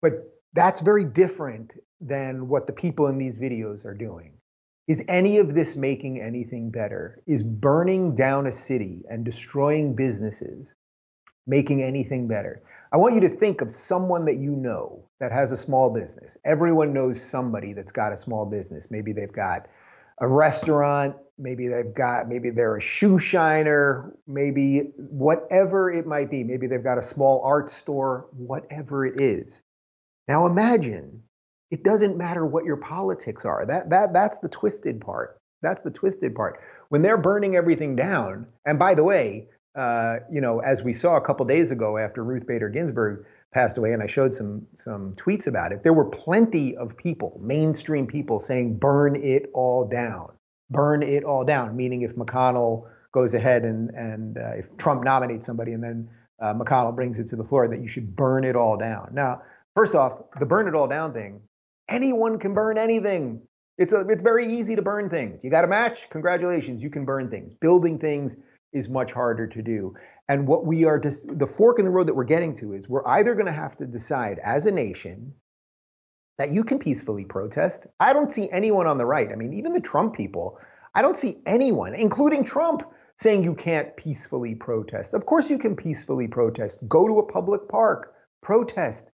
But 0.01 0.13
that's 0.53 0.81
very 0.81 1.03
different 1.03 1.71
than 2.01 2.47
what 2.47 2.67
the 2.67 2.73
people 2.73 3.07
in 3.07 3.17
these 3.17 3.37
videos 3.37 3.85
are 3.85 3.93
doing. 3.93 4.36
Is 4.87 5.03
any 5.09 5.37
of 5.37 5.53
this 5.53 5.75
making 5.75 6.21
anything 6.21 6.71
better? 6.71 7.21
Is 7.27 7.43
burning 7.43 8.15
down 8.15 8.47
a 8.47 8.51
city 8.51 9.03
and 9.09 9.25
destroying 9.25 9.95
businesses 9.95 10.73
making 11.45 11.83
anything 11.83 12.27
better? 12.27 12.61
I 12.93 12.97
want 12.97 13.15
you 13.15 13.21
to 13.21 13.29
think 13.29 13.59
of 13.59 13.69
someone 13.69 14.23
that 14.25 14.37
you 14.37 14.51
know 14.51 15.03
that 15.19 15.33
has 15.33 15.51
a 15.51 15.57
small 15.57 15.89
business. 15.89 16.37
Everyone 16.45 16.93
knows 16.93 17.21
somebody 17.21 17.73
that's 17.73 17.91
got 17.91 18.13
a 18.13 18.17
small 18.17 18.45
business. 18.45 18.89
Maybe 18.89 19.11
they've 19.11 19.31
got 19.31 19.67
a 20.19 20.27
restaurant, 20.27 21.17
maybe 21.37 21.67
they've 21.67 21.93
got 21.93 22.29
maybe 22.29 22.49
they're 22.49 22.77
a 22.77 22.81
shoe 22.81 23.19
shiner, 23.19 24.15
maybe 24.25 24.93
whatever 24.97 25.91
it 25.91 26.07
might 26.07 26.31
be. 26.31 26.45
Maybe 26.45 26.65
they've 26.65 26.83
got 26.83 26.97
a 26.97 27.03
small 27.03 27.41
art 27.43 27.69
store, 27.69 28.27
whatever 28.31 29.05
it 29.05 29.19
is. 29.21 29.63
Now 30.29 30.45
imagine 30.45 31.23
it 31.69 31.83
doesn't 31.83 32.17
matter 32.17 32.45
what 32.45 32.65
your 32.65 32.77
politics 32.77 33.45
are. 33.45 33.65
That 33.65 33.89
that 33.89 34.13
that's 34.13 34.39
the 34.39 34.49
twisted 34.49 35.01
part. 35.01 35.39
That's 35.61 35.81
the 35.81 35.91
twisted 35.91 36.35
part. 36.35 36.59
When 36.89 37.01
they're 37.01 37.17
burning 37.17 37.55
everything 37.55 37.95
down, 37.95 38.47
and 38.65 38.77
by 38.79 38.93
the 38.93 39.03
way, 39.03 39.47
uh, 39.75 40.17
you 40.31 40.41
know, 40.41 40.59
as 40.59 40.83
we 40.83 40.93
saw 40.93 41.17
a 41.17 41.21
couple 41.21 41.45
days 41.45 41.71
ago 41.71 41.97
after 41.97 42.23
Ruth 42.23 42.47
Bader 42.47 42.69
Ginsburg 42.69 43.25
passed 43.53 43.77
away, 43.77 43.91
and 43.91 44.01
I 44.01 44.07
showed 44.07 44.33
some 44.33 44.65
some 44.73 45.13
tweets 45.15 45.47
about 45.47 45.71
it, 45.71 45.83
there 45.83 45.93
were 45.93 46.09
plenty 46.09 46.77
of 46.77 46.95
people, 46.95 47.39
mainstream 47.43 48.07
people, 48.07 48.39
saying 48.39 48.77
burn 48.77 49.15
it 49.15 49.49
all 49.53 49.85
down, 49.85 50.31
burn 50.69 51.03
it 51.03 51.23
all 51.23 51.43
down. 51.43 51.75
Meaning, 51.75 52.03
if 52.03 52.15
McConnell 52.15 52.87
goes 53.11 53.33
ahead 53.33 53.63
and 53.63 53.89
and 53.89 54.37
uh, 54.37 54.51
if 54.57 54.77
Trump 54.77 55.03
nominates 55.03 55.45
somebody 55.45 55.73
and 55.73 55.83
then 55.83 56.09
uh, 56.41 56.53
McConnell 56.53 56.95
brings 56.95 57.19
it 57.19 57.27
to 57.29 57.35
the 57.35 57.43
floor, 57.43 57.67
that 57.67 57.81
you 57.81 57.89
should 57.89 58.15
burn 58.15 58.45
it 58.45 58.55
all 58.55 58.77
down. 58.77 59.09
Now, 59.11 59.41
first 59.75 59.95
off, 59.95 60.13
the 60.39 60.45
burn 60.45 60.67
it 60.67 60.75
all 60.75 60.87
down 60.87 61.13
thing 61.13 61.41
anyone 61.89 62.39
can 62.39 62.53
burn 62.53 62.77
anything. 62.77 63.41
It's 63.77 63.93
a, 63.93 64.07
it's 64.07 64.23
very 64.23 64.45
easy 64.47 64.75
to 64.75 64.81
burn 64.81 65.09
things. 65.09 65.43
You 65.43 65.51
got 65.51 65.63
a 65.63 65.67
match? 65.67 66.09
Congratulations, 66.09 66.81
you 66.81 66.89
can 66.89 67.05
burn 67.05 67.29
things. 67.29 67.53
Building 67.53 67.99
things 67.99 68.37
is 68.73 68.89
much 68.89 69.11
harder 69.11 69.47
to 69.47 69.61
do. 69.61 69.93
And 70.29 70.47
what 70.47 70.65
we 70.65 70.85
are 70.85 70.99
just 70.99 71.25
the 71.27 71.47
fork 71.47 71.79
in 71.79 71.85
the 71.85 71.91
road 71.91 72.07
that 72.07 72.15
we're 72.15 72.25
getting 72.25 72.53
to 72.55 72.73
is 72.73 72.89
we're 72.89 73.07
either 73.07 73.33
going 73.33 73.45
to 73.45 73.51
have 73.51 73.77
to 73.77 73.85
decide 73.85 74.39
as 74.43 74.65
a 74.65 74.71
nation 74.71 75.33
that 76.37 76.51
you 76.51 76.63
can 76.63 76.79
peacefully 76.79 77.25
protest. 77.25 77.87
I 77.99 78.13
don't 78.13 78.31
see 78.31 78.49
anyone 78.51 78.87
on 78.87 78.97
the 78.97 79.05
right. 79.05 79.31
I 79.31 79.35
mean, 79.35 79.53
even 79.53 79.73
the 79.73 79.79
Trump 79.79 80.15
people, 80.15 80.59
I 80.93 81.01
don't 81.01 81.17
see 81.17 81.37
anyone, 81.45 81.95
including 81.95 82.43
Trump, 82.43 82.83
saying 83.19 83.43
you 83.43 83.55
can't 83.55 83.95
peacefully 83.97 84.53
protest. 84.53 85.13
Of 85.13 85.25
course 85.25 85.49
you 85.49 85.57
can 85.57 85.75
peacefully 85.75 86.27
protest. 86.27 86.79
Go 86.87 87.07
to 87.07 87.19
a 87.19 87.25
public 87.25 87.67
park, 87.67 88.13
protest. 88.43 89.09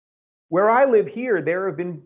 Where 0.48 0.70
I 0.70 0.86
live 0.86 1.08
here, 1.08 1.42
there 1.42 1.68
have 1.68 1.78
been 1.78 2.02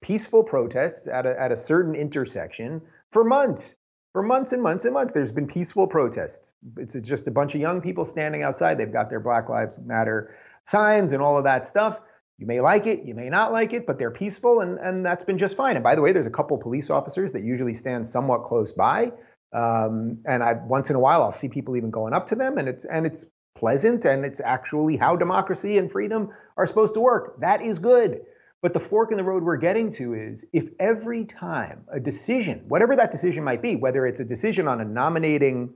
peaceful 0.00 0.44
protests 0.44 1.06
at 1.06 1.26
a, 1.26 1.40
at 1.40 1.52
a 1.52 1.56
certain 1.56 1.94
intersection 1.94 2.82
for 3.12 3.24
months. 3.24 3.76
For 4.12 4.22
months 4.22 4.52
and 4.54 4.62
months 4.62 4.86
and 4.86 4.94
months, 4.94 5.12
there's 5.12 5.32
been 5.32 5.46
peaceful 5.46 5.86
protests. 5.86 6.54
It's 6.78 6.94
just 7.00 7.28
a 7.28 7.30
bunch 7.30 7.54
of 7.54 7.60
young 7.60 7.82
people 7.82 8.06
standing 8.06 8.42
outside. 8.42 8.78
They've 8.78 8.90
got 8.90 9.10
their 9.10 9.20
Black 9.20 9.50
Lives 9.50 9.78
Matter 9.78 10.34
signs 10.64 11.12
and 11.12 11.20
all 11.20 11.36
of 11.36 11.44
that 11.44 11.66
stuff. 11.66 12.00
You 12.38 12.46
may 12.46 12.60
like 12.60 12.86
it, 12.86 13.04
you 13.04 13.14
may 13.14 13.28
not 13.28 13.52
like 13.52 13.72
it, 13.72 13.86
but 13.86 13.98
they're 13.98 14.10
peaceful, 14.10 14.60
and, 14.60 14.78
and 14.78 15.04
that's 15.04 15.24
been 15.24 15.38
just 15.38 15.56
fine. 15.56 15.76
And 15.76 15.82
by 15.82 15.94
the 15.94 16.02
way, 16.02 16.12
there's 16.12 16.26
a 16.26 16.30
couple 16.30 16.58
police 16.58 16.90
officers 16.90 17.32
that 17.32 17.42
usually 17.42 17.74
stand 17.74 18.06
somewhat 18.06 18.44
close 18.44 18.72
by. 18.72 19.12
Um, 19.52 20.18
and 20.26 20.42
I 20.42 20.54
once 20.54 20.90
in 20.90 20.96
a 20.96 20.98
while 20.98 21.22
I'll 21.22 21.32
see 21.32 21.48
people 21.48 21.76
even 21.76 21.90
going 21.90 22.12
up 22.12 22.26
to 22.26 22.34
them, 22.34 22.58
and 22.58 22.68
it's 22.68 22.84
and 22.84 23.06
it's 23.06 23.26
pleasant, 23.54 24.04
and 24.04 24.24
it's 24.24 24.40
actually 24.40 24.96
how 24.96 25.16
democracy 25.16 25.78
and 25.78 25.90
freedom 25.90 26.30
are 26.58 26.66
supposed 26.66 26.94
to 26.94 27.00
work. 27.00 27.40
That 27.40 27.62
is 27.62 27.78
good. 27.78 28.20
But 28.66 28.72
the 28.72 28.80
fork 28.80 29.12
in 29.12 29.16
the 29.16 29.22
road 29.22 29.44
we're 29.44 29.58
getting 29.58 29.92
to 29.92 30.14
is 30.14 30.44
if 30.52 30.70
every 30.80 31.24
time 31.24 31.84
a 31.88 32.00
decision, 32.00 32.64
whatever 32.66 32.96
that 32.96 33.12
decision 33.12 33.44
might 33.44 33.62
be, 33.62 33.76
whether 33.76 34.04
it's 34.04 34.18
a 34.18 34.24
decision 34.24 34.66
on 34.66 34.80
a 34.80 34.84
nominating 34.84 35.72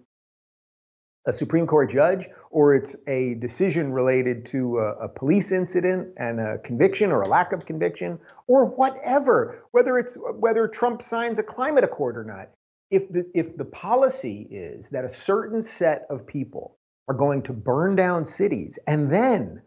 a 1.25 1.33
Supreme 1.33 1.69
Court 1.69 1.89
judge 1.89 2.27
or 2.51 2.75
it's 2.75 2.97
a 3.07 3.35
decision 3.37 3.93
related 3.93 4.45
to 4.47 4.79
a, 4.79 5.05
a, 5.05 5.09
police 5.09 5.53
incident 5.53 6.15
and 6.17 6.41
a 6.41 6.59
conviction 6.59 7.13
or 7.13 7.23
a 7.23 7.29
lack 7.29 7.53
of 7.53 7.65
conviction 7.65 8.19
or 8.49 8.65
whatever, 8.65 9.63
whether 9.71 9.97
it's 9.97 10.19
whether 10.19 10.67
Trump 10.67 11.01
signs 11.01 11.39
a 11.39 11.45
climate 11.45 11.85
accord 11.85 12.19
or 12.19 12.25
not. 12.25 12.51
If 12.91 13.09
the 13.09 13.31
if 13.35 13.57
the 13.57 13.67
policy 13.67 14.49
is 14.51 14.89
that 14.89 15.05
a 15.05 15.09
certain 15.09 15.63
set 15.63 16.07
of 16.11 16.27
people 16.27 16.77
are 17.07 17.15
going 17.15 17.43
to 17.43 17.53
burn 17.53 17.95
down 17.95 18.25
cities 18.25 18.81
and 18.85 19.13
then 19.13 19.63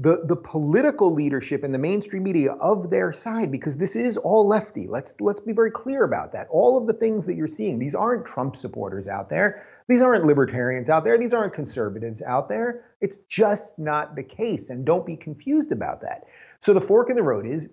the, 0.00 0.22
the 0.26 0.36
political 0.36 1.12
leadership 1.12 1.64
and 1.64 1.74
the 1.74 1.78
mainstream 1.78 2.22
media 2.22 2.52
of 2.52 2.88
their 2.88 3.12
side, 3.12 3.50
because 3.50 3.76
this 3.76 3.96
is 3.96 4.16
all 4.16 4.46
lefty. 4.46 4.86
Let's 4.86 5.16
let's 5.20 5.40
be 5.40 5.52
very 5.52 5.72
clear 5.72 6.04
about 6.04 6.32
that. 6.32 6.46
All 6.50 6.78
of 6.78 6.86
the 6.86 6.92
things 6.92 7.26
that 7.26 7.34
you're 7.34 7.48
seeing, 7.48 7.80
these 7.80 7.96
aren't 7.96 8.24
Trump 8.24 8.54
supporters 8.54 9.08
out 9.08 9.28
there. 9.28 9.66
These 9.88 10.00
aren't 10.00 10.24
libertarians 10.24 10.88
out 10.88 11.02
there. 11.02 11.18
These 11.18 11.34
aren't 11.34 11.52
conservatives 11.52 12.22
out 12.22 12.48
there. 12.48 12.84
It's 13.00 13.18
just 13.18 13.80
not 13.80 14.14
the 14.14 14.22
case. 14.22 14.70
And 14.70 14.84
don't 14.84 15.04
be 15.04 15.16
confused 15.16 15.72
about 15.72 16.00
that. 16.02 16.24
So 16.60 16.72
the 16.72 16.80
fork 16.80 17.10
in 17.10 17.16
the 17.16 17.22
road 17.24 17.44
is 17.44 17.68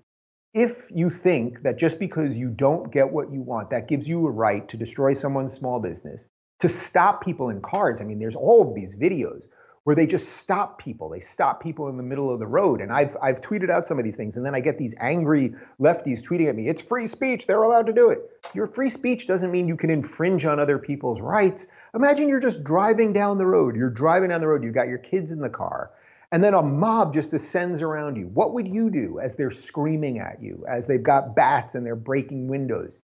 if 0.56 0.88
you 0.90 1.12
think 1.12 1.62
that 1.62 1.78
just 1.78 2.00
because 2.00 2.36
you 2.38 2.50
don't 2.50 2.92
get 2.92 3.12
what 3.12 3.32
you 3.32 3.42
want, 3.42 3.70
that 3.70 3.88
gives 3.88 4.08
you 4.08 4.26
a 4.26 4.32
right 4.32 4.68
to 4.70 4.78
destroy 4.78 5.14
someone's 5.14 5.54
small 5.54 5.80
business, 5.80 6.28
to 6.60 6.70
stop 6.70 7.24
people 7.24 7.50
in 7.50 7.62
cars. 7.62 8.02
I 8.02 8.06
mean, 8.06 8.18
there's 8.18 8.36
all 8.36 8.68
of 8.68 8.74
these 8.74 8.96
videos 8.96 9.48
where 9.86 9.96
they 9.96 10.08
just 10.08 10.38
stop 10.38 10.80
people. 10.80 11.10
They 11.10 11.20
stop 11.20 11.62
people 11.62 11.90
in 11.90 11.98
the 11.98 12.04
middle 12.04 12.34
of 12.34 12.40
the 12.40 12.48
road. 12.48 12.82
And 12.82 12.92
I've, 12.92 13.16
I've 13.22 13.40
tweeted 13.40 13.70
out 13.70 13.86
some 13.86 14.00
of 14.00 14.04
these 14.04 14.16
things. 14.16 14.36
And 14.36 14.44
then 14.44 14.56
I 14.56 14.60
get 14.60 14.80
these 14.80 14.96
angry 15.00 15.54
lefties 15.80 16.24
tweeting 16.24 16.50
at 16.50 16.56
me, 16.56 16.68
it's 16.68 16.82
free 16.82 17.06
speech. 17.06 17.46
They're 17.46 17.62
allowed 17.62 17.86
to 17.86 17.94
do 17.94 18.10
it. 18.10 18.20
Your 18.56 18.66
free 18.66 18.90
speech 18.90 19.28
doesn't 19.28 19.52
mean 19.52 19.68
you 19.68 19.78
can 19.78 19.92
infringe 19.92 20.44
on 20.44 20.60
other 20.60 20.80
people's 20.80 21.22
rights. 21.22 21.68
Imagine 21.94 22.30
you're 22.30 22.40
just 22.40 22.64
driving 22.64 23.14
down 23.14 23.38
the 23.38 23.46
road. 23.46 23.76
You're 23.76 23.92
driving 23.92 24.30
down 24.30 24.42
the 24.42 24.48
road. 24.48 24.64
You've 24.64 24.74
got 24.74 24.88
your 24.88 24.98
kids 24.98 25.32
in 25.32 25.40
the 25.40 25.52
car. 25.52 25.92
And 26.32 26.44
then 26.44 26.56
a 26.56 26.64
mob 26.64 27.14
just 27.14 27.34
ascends 27.34 27.84
around 27.84 28.16
you. 28.16 28.26
What 28.26 28.56
would 28.56 28.68
you 28.68 28.90
do 28.90 29.20
as 29.20 29.36
they're 29.36 29.52
screaming 29.52 30.18
at 30.18 30.42
you, 30.42 30.66
as 30.68 30.88
they've 30.88 31.02
got 31.02 31.36
bats 31.36 31.76
and 31.76 31.86
they're 31.86 31.96
breaking 31.96 32.48
windows? 32.48 33.02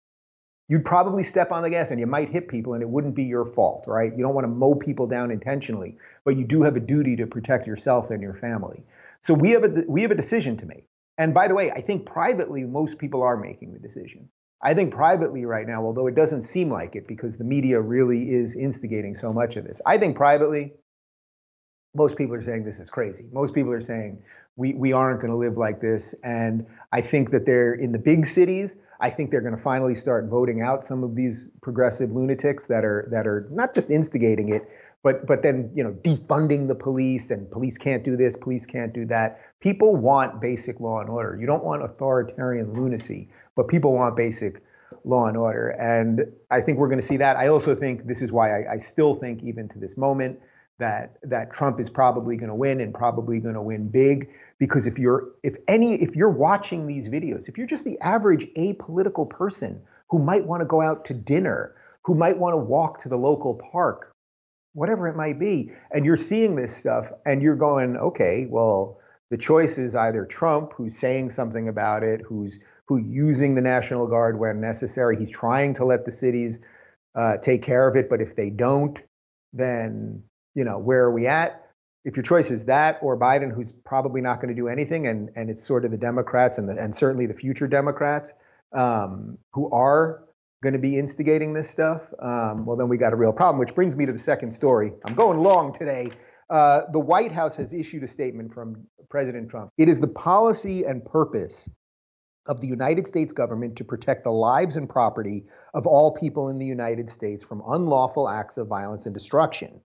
You'd 0.71 0.85
probably 0.85 1.21
step 1.21 1.51
on 1.51 1.63
the 1.63 1.69
gas 1.69 1.91
and 1.91 1.99
you 1.99 2.07
might 2.07 2.29
hit 2.29 2.47
people 2.47 2.75
and 2.75 2.81
it 2.81 2.87
wouldn't 2.87 3.13
be 3.13 3.25
your 3.25 3.43
fault, 3.43 3.83
right? 3.87 4.15
You 4.15 4.23
don't 4.23 4.33
want 4.33 4.45
to 4.45 4.47
mow 4.47 4.73
people 4.73 5.05
down 5.05 5.29
intentionally, 5.29 5.97
but 6.23 6.37
you 6.37 6.45
do 6.45 6.61
have 6.61 6.77
a 6.77 6.79
duty 6.79 7.17
to 7.17 7.27
protect 7.27 7.67
yourself 7.67 8.09
and 8.09 8.23
your 8.23 8.35
family. 8.35 8.81
So 9.19 9.33
we 9.33 9.49
have 9.49 9.65
a 9.65 9.83
we 9.89 10.01
have 10.03 10.11
a 10.11 10.15
decision 10.15 10.55
to 10.57 10.65
make. 10.65 10.85
And 11.17 11.33
by 11.33 11.49
the 11.49 11.55
way, 11.55 11.71
I 11.71 11.81
think 11.81 12.05
privately 12.05 12.63
most 12.63 12.99
people 12.99 13.21
are 13.21 13.35
making 13.35 13.73
the 13.73 13.79
decision. 13.79 14.29
I 14.63 14.73
think 14.73 14.93
privately 14.93 15.45
right 15.45 15.67
now, 15.67 15.83
although 15.83 16.07
it 16.07 16.15
doesn't 16.15 16.43
seem 16.43 16.69
like 16.71 16.95
it 16.95 17.05
because 17.05 17.35
the 17.35 17.43
media 17.43 17.81
really 17.81 18.31
is 18.31 18.55
instigating 18.55 19.13
so 19.13 19.33
much 19.33 19.57
of 19.57 19.65
this. 19.65 19.81
I 19.85 19.97
think 19.97 20.15
privately 20.15 20.71
most 21.93 22.17
people 22.17 22.35
are 22.35 22.41
saying 22.41 22.63
this 22.63 22.79
is 22.79 22.89
crazy. 22.89 23.25
Most 23.31 23.53
people 23.53 23.71
are 23.71 23.81
saying 23.81 24.21
we, 24.55 24.73
we 24.73 24.93
aren't 24.93 25.21
going 25.21 25.31
to 25.31 25.37
live 25.37 25.57
like 25.57 25.81
this. 25.81 26.15
And 26.23 26.65
I 26.91 27.01
think 27.01 27.31
that 27.31 27.45
they're 27.45 27.73
in 27.73 27.91
the 27.91 27.99
big 27.99 28.25
cities. 28.25 28.77
I 28.99 29.09
think 29.09 29.31
they're 29.31 29.41
going 29.41 29.55
to 29.55 29.61
finally 29.61 29.95
start 29.95 30.25
voting 30.25 30.61
out 30.61 30.83
some 30.83 31.03
of 31.03 31.15
these 31.15 31.49
progressive 31.61 32.11
lunatics 32.11 32.67
that 32.67 32.85
are 32.85 33.07
that 33.09 33.25
are 33.25 33.47
not 33.49 33.73
just 33.73 33.89
instigating 33.89 34.49
it, 34.49 34.69
but 35.01 35.25
but 35.25 35.41
then 35.41 35.71
you 35.73 35.83
know 35.83 35.91
defunding 36.03 36.67
the 36.67 36.75
police 36.75 37.31
and 37.31 37.49
police 37.49 37.79
can't 37.79 38.03
do 38.03 38.15
this, 38.15 38.35
police 38.35 38.67
can't 38.67 38.93
do 38.93 39.05
that. 39.07 39.41
People 39.59 39.95
want 39.95 40.39
basic 40.39 40.79
law 40.79 40.99
and 40.99 41.09
order. 41.09 41.35
You 41.39 41.47
don't 41.47 41.63
want 41.63 41.83
authoritarian 41.83 42.73
lunacy, 42.73 43.29
but 43.55 43.67
people 43.67 43.95
want 43.95 44.15
basic 44.15 44.61
law 45.03 45.25
and 45.25 45.35
order. 45.35 45.69
And 45.69 46.25
I 46.51 46.61
think 46.61 46.77
we're 46.77 46.89
going 46.89 47.01
to 47.01 47.05
see 47.05 47.17
that. 47.17 47.37
I 47.37 47.47
also 47.47 47.73
think 47.73 48.05
this 48.05 48.21
is 48.21 48.31
why 48.31 48.65
I, 48.65 48.73
I 48.73 48.77
still 48.77 49.15
think 49.15 49.41
even 49.41 49.67
to 49.69 49.79
this 49.79 49.97
moment 49.97 50.39
that 50.81 51.17
that 51.23 51.53
Trump 51.53 51.79
is 51.79 51.89
probably 51.89 52.35
going 52.35 52.49
to 52.49 52.55
win 52.55 52.81
and 52.81 52.93
probably 52.93 53.39
going 53.39 53.53
to 53.53 53.61
win 53.61 53.87
big 53.87 54.29
because 54.59 54.87
if 54.87 54.97
you're 54.97 55.29
if 55.43 55.55
any 55.67 55.93
if 56.01 56.15
you're 56.15 56.31
watching 56.31 56.87
these 56.87 57.07
videos 57.07 57.47
if 57.47 57.57
you're 57.57 57.67
just 57.67 57.85
the 57.85 57.99
average 58.01 58.47
apolitical 58.57 59.29
person 59.29 59.81
who 60.09 60.19
might 60.19 60.45
want 60.45 60.59
to 60.59 60.65
go 60.65 60.81
out 60.81 61.05
to 61.05 61.13
dinner 61.13 61.75
who 62.03 62.15
might 62.15 62.37
want 62.37 62.53
to 62.53 62.57
walk 62.57 62.97
to 62.97 63.07
the 63.07 63.17
local 63.17 63.61
park 63.71 64.11
whatever 64.73 65.07
it 65.07 65.15
might 65.15 65.39
be 65.39 65.71
and 65.91 66.03
you're 66.03 66.17
seeing 66.17 66.55
this 66.55 66.75
stuff 66.75 67.11
and 67.25 67.43
you're 67.43 67.55
going 67.55 67.95
okay 67.97 68.47
well 68.49 68.99
the 69.29 69.37
choice 69.37 69.77
is 69.77 69.95
either 69.95 70.25
Trump 70.25 70.73
who's 70.73 70.97
saying 70.97 71.29
something 71.29 71.67
about 71.67 72.03
it 72.03 72.21
who's 72.21 72.59
who 72.87 72.97
using 72.97 73.53
the 73.53 73.61
national 73.61 74.07
guard 74.07 74.39
when 74.39 74.59
necessary 74.59 75.15
he's 75.15 75.31
trying 75.31 75.75
to 75.75 75.85
let 75.85 76.05
the 76.05 76.11
cities 76.11 76.59
uh, 77.13 77.37
take 77.37 77.61
care 77.61 77.87
of 77.87 77.95
it 77.95 78.09
but 78.09 78.19
if 78.19 78.35
they 78.35 78.49
don't 78.49 78.99
then 79.53 80.23
you 80.55 80.63
know, 80.63 80.77
where 80.77 81.03
are 81.03 81.11
we 81.11 81.27
at? 81.27 81.67
If 82.03 82.15
your 82.15 82.23
choice 82.23 82.49
is 82.49 82.65
that 82.65 82.97
or 83.01 83.17
Biden, 83.17 83.53
who's 83.53 83.71
probably 83.71 84.21
not 84.21 84.41
going 84.41 84.49
to 84.49 84.59
do 84.59 84.67
anything, 84.67 85.07
and 85.07 85.29
and 85.35 85.49
it's 85.49 85.63
sort 85.63 85.85
of 85.85 85.91
the 85.91 85.97
Democrats 85.97 86.57
and 86.57 86.67
the, 86.67 86.81
and 86.81 86.93
certainly 86.95 87.27
the 87.27 87.33
future 87.33 87.67
Democrats 87.67 88.33
um, 88.73 89.37
who 89.53 89.69
are 89.69 90.23
going 90.63 90.73
to 90.73 90.79
be 90.79 90.97
instigating 90.97 91.53
this 91.53 91.69
stuff, 91.69 92.01
um, 92.19 92.65
well, 92.65 92.77
then 92.77 92.87
we 92.87 92.97
got 92.97 93.13
a 93.13 93.15
real 93.15 93.33
problem. 93.33 93.59
Which 93.59 93.75
brings 93.75 93.95
me 93.95 94.05
to 94.05 94.11
the 94.11 94.19
second 94.19 94.51
story. 94.51 94.93
I'm 95.05 95.13
going 95.13 95.39
long 95.39 95.73
today. 95.73 96.11
Uh, 96.49 96.81
the 96.91 96.99
White 96.99 97.31
House 97.31 97.55
has 97.55 97.73
issued 97.73 98.03
a 98.03 98.07
statement 98.07 98.53
from 98.53 98.85
President 99.09 99.49
Trump. 99.49 99.71
It 99.77 99.87
is 99.87 99.99
the 99.99 100.07
policy 100.07 100.83
and 100.83 101.05
purpose 101.05 101.69
of 102.47 102.59
the 102.59 102.67
United 102.67 103.07
States 103.07 103.31
government 103.31 103.75
to 103.77 103.83
protect 103.83 104.23
the 104.23 104.31
lives 104.31 104.75
and 104.75 104.89
property 104.89 105.45
of 105.73 105.85
all 105.85 106.11
people 106.11 106.49
in 106.49 106.57
the 106.57 106.65
United 106.65 107.09
States 107.09 107.43
from 107.43 107.61
unlawful 107.67 108.27
acts 108.27 108.57
of 108.57 108.67
violence 108.67 109.05
and 109.05 109.13
destruction. 109.13 109.79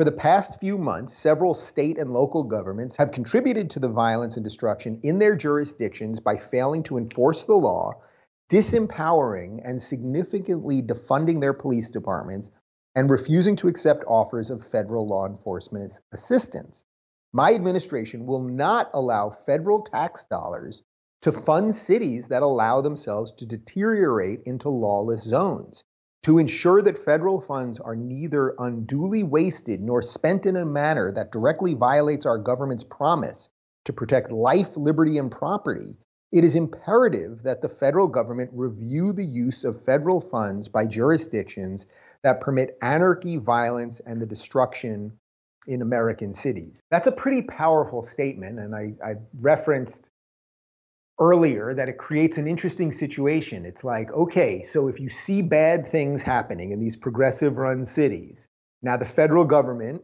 For 0.00 0.04
the 0.04 0.12
past 0.12 0.58
few 0.58 0.78
months, 0.78 1.12
several 1.12 1.52
state 1.52 1.98
and 1.98 2.10
local 2.10 2.42
governments 2.44 2.96
have 2.96 3.10
contributed 3.10 3.68
to 3.68 3.78
the 3.78 3.90
violence 3.90 4.38
and 4.38 4.42
destruction 4.42 4.98
in 5.02 5.18
their 5.18 5.36
jurisdictions 5.36 6.20
by 6.20 6.36
failing 6.36 6.82
to 6.84 6.96
enforce 6.96 7.44
the 7.44 7.58
law, 7.58 8.00
disempowering 8.48 9.60
and 9.62 9.82
significantly 9.82 10.80
defunding 10.80 11.42
their 11.42 11.52
police 11.52 11.90
departments, 11.90 12.50
and 12.94 13.10
refusing 13.10 13.56
to 13.56 13.68
accept 13.68 14.02
offers 14.08 14.48
of 14.48 14.64
federal 14.64 15.06
law 15.06 15.26
enforcement 15.26 15.92
assistance. 16.12 16.82
My 17.34 17.52
administration 17.52 18.24
will 18.24 18.42
not 18.42 18.88
allow 18.94 19.28
federal 19.28 19.82
tax 19.82 20.24
dollars 20.24 20.82
to 21.20 21.30
fund 21.30 21.74
cities 21.74 22.28
that 22.28 22.42
allow 22.42 22.80
themselves 22.80 23.32
to 23.32 23.44
deteriorate 23.44 24.44
into 24.44 24.70
lawless 24.70 25.24
zones 25.24 25.84
to 26.22 26.38
ensure 26.38 26.82
that 26.82 26.98
federal 26.98 27.40
funds 27.40 27.80
are 27.80 27.96
neither 27.96 28.54
unduly 28.58 29.22
wasted 29.22 29.80
nor 29.80 30.02
spent 30.02 30.46
in 30.46 30.56
a 30.56 30.66
manner 30.66 31.10
that 31.12 31.32
directly 31.32 31.74
violates 31.74 32.26
our 32.26 32.38
government's 32.38 32.84
promise 32.84 33.50
to 33.84 33.92
protect 33.92 34.30
life, 34.30 34.76
liberty, 34.76 35.18
and 35.18 35.32
property, 35.32 35.98
it 36.32 36.44
is 36.44 36.54
imperative 36.54 37.42
that 37.42 37.60
the 37.60 37.68
federal 37.68 38.06
government 38.06 38.50
review 38.52 39.12
the 39.12 39.24
use 39.24 39.64
of 39.64 39.82
federal 39.82 40.20
funds 40.20 40.68
by 40.68 40.86
jurisdictions 40.86 41.86
that 42.22 42.40
permit 42.40 42.76
anarchy, 42.82 43.36
violence, 43.36 44.00
and 44.00 44.20
the 44.20 44.26
destruction 44.26 45.12
in 45.66 45.82
American 45.82 46.32
cities. 46.32 46.82
That's 46.90 47.06
a 47.06 47.12
pretty 47.12 47.42
powerful 47.42 48.02
statement, 48.02 48.60
and 48.60 48.74
I, 48.74 48.92
I 49.04 49.16
referenced 49.40 50.09
earlier 51.20 51.74
that 51.74 51.88
it 51.88 51.98
creates 51.98 52.38
an 52.38 52.48
interesting 52.48 52.90
situation. 52.90 53.66
It's 53.66 53.84
like, 53.84 54.10
okay, 54.12 54.62
so 54.62 54.88
if 54.88 54.98
you 54.98 55.08
see 55.08 55.42
bad 55.42 55.86
things 55.86 56.22
happening 56.22 56.72
in 56.72 56.80
these 56.80 56.96
progressive 56.96 57.58
run 57.58 57.84
cities, 57.84 58.48
now 58.82 58.96
the 58.96 59.04
federal 59.04 59.44
government 59.44 60.02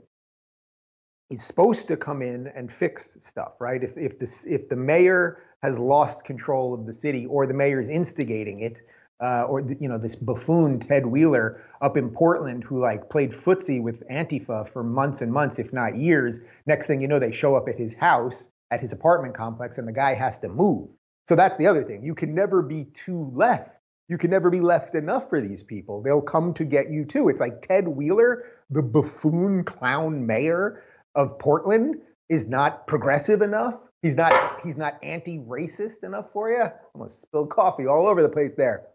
is 1.31 1.43
supposed 1.43 1.89
to 1.89 1.97
come 1.97 2.23
in 2.23 2.47
and 2.49 2.73
fix 2.73 3.17
stuff, 3.21 3.55
right? 3.59 3.83
If 3.83 3.97
if 3.97 4.19
the 4.19 4.45
if 4.47 4.69
the 4.69 4.77
mayor 4.77 5.43
has 5.63 5.79
lost 5.79 6.25
control 6.25 6.75
of 6.75 6.87
the 6.87 6.93
city 6.93 7.27
or 7.27 7.47
the 7.47 7.55
mayor 7.55 7.81
is 7.81 7.89
instigating 7.89 8.61
it, 8.61 8.83
uh, 9.21 9.45
or 9.49 9.61
you 9.61 9.89
know 9.89 9.99
this 9.99 10.15
buffoon 10.15 10.79
Ted 10.79 11.07
Wheeler 11.07 11.65
up 11.81 11.97
in 11.97 12.11
Portland 12.11 12.63
who 12.63 12.79
like 12.79 13.09
played 13.09 13.33
footsie 13.33 13.83
with 13.83 14.07
Antifa 14.09 14.69
for 14.69 14.85
months 14.85 15.23
and 15.23 15.33
months, 15.33 15.59
if 15.59 15.73
not 15.73 15.97
years. 15.97 16.39
Next 16.67 16.87
thing 16.87 17.01
you 17.01 17.09
know, 17.09 17.19
they 17.19 17.33
show 17.33 17.57
up 17.57 17.69
at 17.69 17.77
his 17.77 17.95
house 17.95 18.51
at 18.71 18.81
his 18.81 18.93
apartment 18.93 19.35
complex, 19.35 19.79
and 19.79 19.89
the 19.89 19.93
guy 19.93 20.15
has 20.15 20.41
to 20.41 20.49
move. 20.49 20.89
So 21.27 21.35
that's 21.35 21.57
the 21.57 21.67
other 21.67 21.83
thing. 21.83 22.05
You 22.05 22.15
can 22.15 22.35
never 22.35 22.63
be 22.63 22.85
too 22.95 23.31
left. 23.33 23.81
You 24.09 24.19
can 24.19 24.31
never 24.31 24.51
be 24.51 24.61
left 24.61 24.95
enough 24.95 25.29
for 25.29 25.41
these 25.41 25.65
people. 25.65 26.01
They'll 26.01 26.23
come 26.23 26.55
to 26.55 26.65
get 26.65 26.91
you 26.91 27.05
too. 27.05 27.29
It's 27.29 27.41
like 27.41 27.63
Ted 27.63 27.89
Wheeler, 27.89 28.45
the 28.71 28.83
buffoon 28.83 29.65
clown 29.65 30.27
mayor 30.27 30.85
of 31.17 31.39
Portland, 31.39 31.97
is 32.29 32.47
not 32.47 32.87
progressive 32.87 33.43
enough. 33.43 33.75
He's 34.03 34.15
not 34.15 34.61
he's 34.61 34.77
not 34.77 35.03
anti-racist 35.03 36.05
enough 36.05 36.31
for 36.33 36.51
you. 36.51 36.67
Almost 36.95 37.23
spilled 37.23 37.51
coffee 37.51 37.87
all 37.87 38.07
over 38.07 38.23
the 38.23 38.29
place 38.29 38.53
there. 38.55 38.87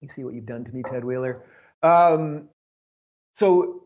You 0.00 0.08
see 0.08 0.24
what 0.24 0.34
you've 0.34 0.46
done 0.46 0.64
to 0.64 0.72
me, 0.72 0.82
Ted 0.82 1.04
Wheeler. 1.04 1.44
Um, 1.82 2.48
so 3.34 3.84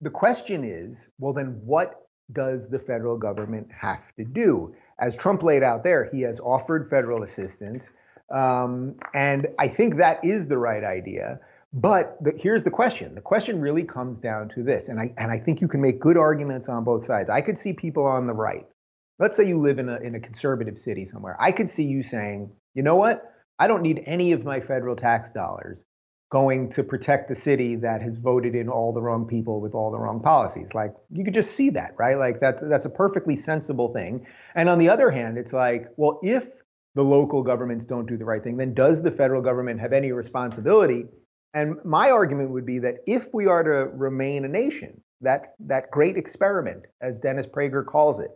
the 0.00 0.10
question 0.10 0.64
is, 0.64 1.08
well, 1.18 1.32
then 1.32 1.60
what 1.64 2.05
does 2.32 2.68
the 2.68 2.78
federal 2.78 3.16
government 3.16 3.68
have 3.72 4.14
to 4.16 4.24
do? 4.24 4.74
as 4.98 5.16
Trump 5.16 5.42
laid 5.42 5.62
out 5.62 5.84
there, 5.84 6.08
he 6.10 6.22
has 6.22 6.40
offered 6.40 6.88
federal 6.88 7.22
assistance. 7.22 7.90
Um, 8.30 8.96
and 9.14 9.46
I 9.58 9.68
think 9.68 9.96
that 9.96 10.24
is 10.24 10.46
the 10.46 10.58
right 10.58 10.82
idea. 10.82 11.40
But 11.72 12.16
the, 12.22 12.32
here's 12.36 12.64
the 12.64 12.70
question. 12.70 13.14
The 13.14 13.20
question 13.20 13.60
really 13.60 13.84
comes 13.84 14.18
down 14.18 14.48
to 14.50 14.62
this, 14.62 14.88
and 14.88 14.98
I 14.98 15.12
and 15.18 15.30
I 15.30 15.38
think 15.38 15.60
you 15.60 15.68
can 15.68 15.80
make 15.80 16.00
good 16.00 16.16
arguments 16.16 16.68
on 16.68 16.84
both 16.84 17.04
sides. 17.04 17.28
I 17.28 17.42
could 17.42 17.58
see 17.58 17.72
people 17.72 18.06
on 18.06 18.26
the 18.26 18.32
right. 18.32 18.66
Let's 19.18 19.36
say 19.36 19.46
you 19.46 19.58
live 19.58 19.78
in 19.78 19.88
a 19.88 19.96
in 19.96 20.14
a 20.14 20.20
conservative 20.20 20.78
city 20.78 21.04
somewhere. 21.04 21.36
I 21.38 21.52
could 21.52 21.68
see 21.68 21.84
you 21.84 22.02
saying, 22.02 22.50
you 22.74 22.82
know 22.82 22.96
what? 22.96 23.30
I 23.58 23.66
don't 23.66 23.82
need 23.82 24.02
any 24.06 24.32
of 24.32 24.44
my 24.44 24.60
federal 24.60 24.96
tax 24.96 25.32
dollars 25.32 25.84
going 26.28 26.70
to 26.70 26.82
protect 26.82 27.30
a 27.30 27.34
city 27.34 27.76
that 27.76 28.02
has 28.02 28.16
voted 28.16 28.54
in 28.54 28.68
all 28.68 28.92
the 28.92 29.00
wrong 29.00 29.26
people 29.26 29.60
with 29.60 29.74
all 29.74 29.92
the 29.92 29.98
wrong 29.98 30.20
policies. 30.20 30.68
Like 30.74 30.92
you 31.10 31.24
could 31.24 31.34
just 31.34 31.52
see 31.52 31.70
that, 31.70 31.94
right? 31.98 32.18
Like 32.18 32.40
that 32.40 32.68
that's 32.68 32.84
a 32.84 32.90
perfectly 32.90 33.36
sensible 33.36 33.92
thing. 33.92 34.26
And 34.54 34.68
on 34.68 34.78
the 34.78 34.88
other 34.88 35.10
hand, 35.10 35.38
it's 35.38 35.52
like, 35.52 35.88
well, 35.96 36.18
if 36.22 36.48
the 36.96 37.04
local 37.04 37.42
governments 37.42 37.84
don't 37.84 38.06
do 38.06 38.16
the 38.16 38.24
right 38.24 38.42
thing, 38.42 38.56
then 38.56 38.74
does 38.74 39.02
the 39.02 39.12
federal 39.12 39.42
government 39.42 39.80
have 39.80 39.92
any 39.92 40.10
responsibility? 40.12 41.04
And 41.54 41.76
my 41.84 42.10
argument 42.10 42.50
would 42.50 42.66
be 42.66 42.80
that 42.80 42.96
if 43.06 43.28
we 43.32 43.46
are 43.46 43.62
to 43.62 43.90
remain 43.94 44.44
a 44.44 44.48
nation, 44.48 45.00
that 45.20 45.54
that 45.60 45.90
great 45.90 46.16
experiment, 46.16 46.86
as 47.00 47.20
Dennis 47.20 47.46
Prager 47.46 47.86
calls 47.86 48.18
it, 48.18 48.30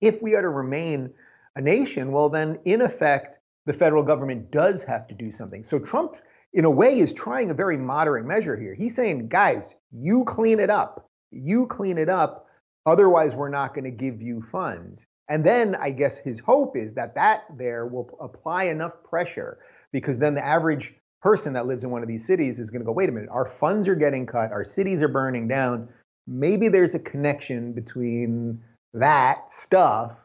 if 0.00 0.22
we 0.22 0.34
are 0.34 0.42
to 0.42 0.48
remain 0.48 1.12
a 1.56 1.60
nation, 1.60 2.12
well, 2.12 2.28
then 2.28 2.60
in 2.64 2.80
effect, 2.80 3.38
the 3.64 3.72
federal 3.72 4.04
government 4.04 4.52
does 4.52 4.84
have 4.84 5.08
to 5.08 5.14
do 5.14 5.32
something. 5.32 5.64
So 5.64 5.78
Trump 5.78 6.16
in 6.56 6.64
a 6.64 6.70
way, 6.70 6.98
is 6.98 7.12
trying 7.12 7.50
a 7.50 7.54
very 7.54 7.76
moderate 7.76 8.24
measure 8.24 8.58
here. 8.58 8.74
He's 8.74 8.96
saying, 8.96 9.28
guys, 9.28 9.74
you 9.92 10.24
clean 10.24 10.58
it 10.58 10.70
up. 10.70 11.06
You 11.30 11.66
clean 11.66 11.98
it 11.98 12.08
up. 12.08 12.46
Otherwise, 12.86 13.36
we're 13.36 13.50
not 13.50 13.74
going 13.74 13.84
to 13.84 13.90
give 13.90 14.22
you 14.22 14.40
funds. 14.40 15.04
And 15.28 15.44
then 15.44 15.74
I 15.74 15.90
guess 15.90 16.16
his 16.16 16.40
hope 16.40 16.74
is 16.74 16.94
that 16.94 17.14
that 17.16 17.44
there 17.58 17.86
will 17.86 18.08
apply 18.20 18.64
enough 18.64 18.92
pressure 19.04 19.58
because 19.92 20.18
then 20.18 20.34
the 20.34 20.44
average 20.44 20.94
person 21.20 21.52
that 21.52 21.66
lives 21.66 21.84
in 21.84 21.90
one 21.90 22.02
of 22.02 22.08
these 22.08 22.26
cities 22.26 22.58
is 22.58 22.70
going 22.70 22.80
to 22.80 22.86
go, 22.86 22.92
wait 22.92 23.10
a 23.10 23.12
minute, 23.12 23.28
our 23.30 23.46
funds 23.46 23.86
are 23.86 23.94
getting 23.94 24.24
cut, 24.24 24.50
our 24.50 24.64
cities 24.64 25.02
are 25.02 25.08
burning 25.08 25.48
down. 25.48 25.90
Maybe 26.26 26.68
there's 26.68 26.94
a 26.94 27.00
connection 27.00 27.74
between 27.74 28.62
that 28.94 29.50
stuff 29.50 30.16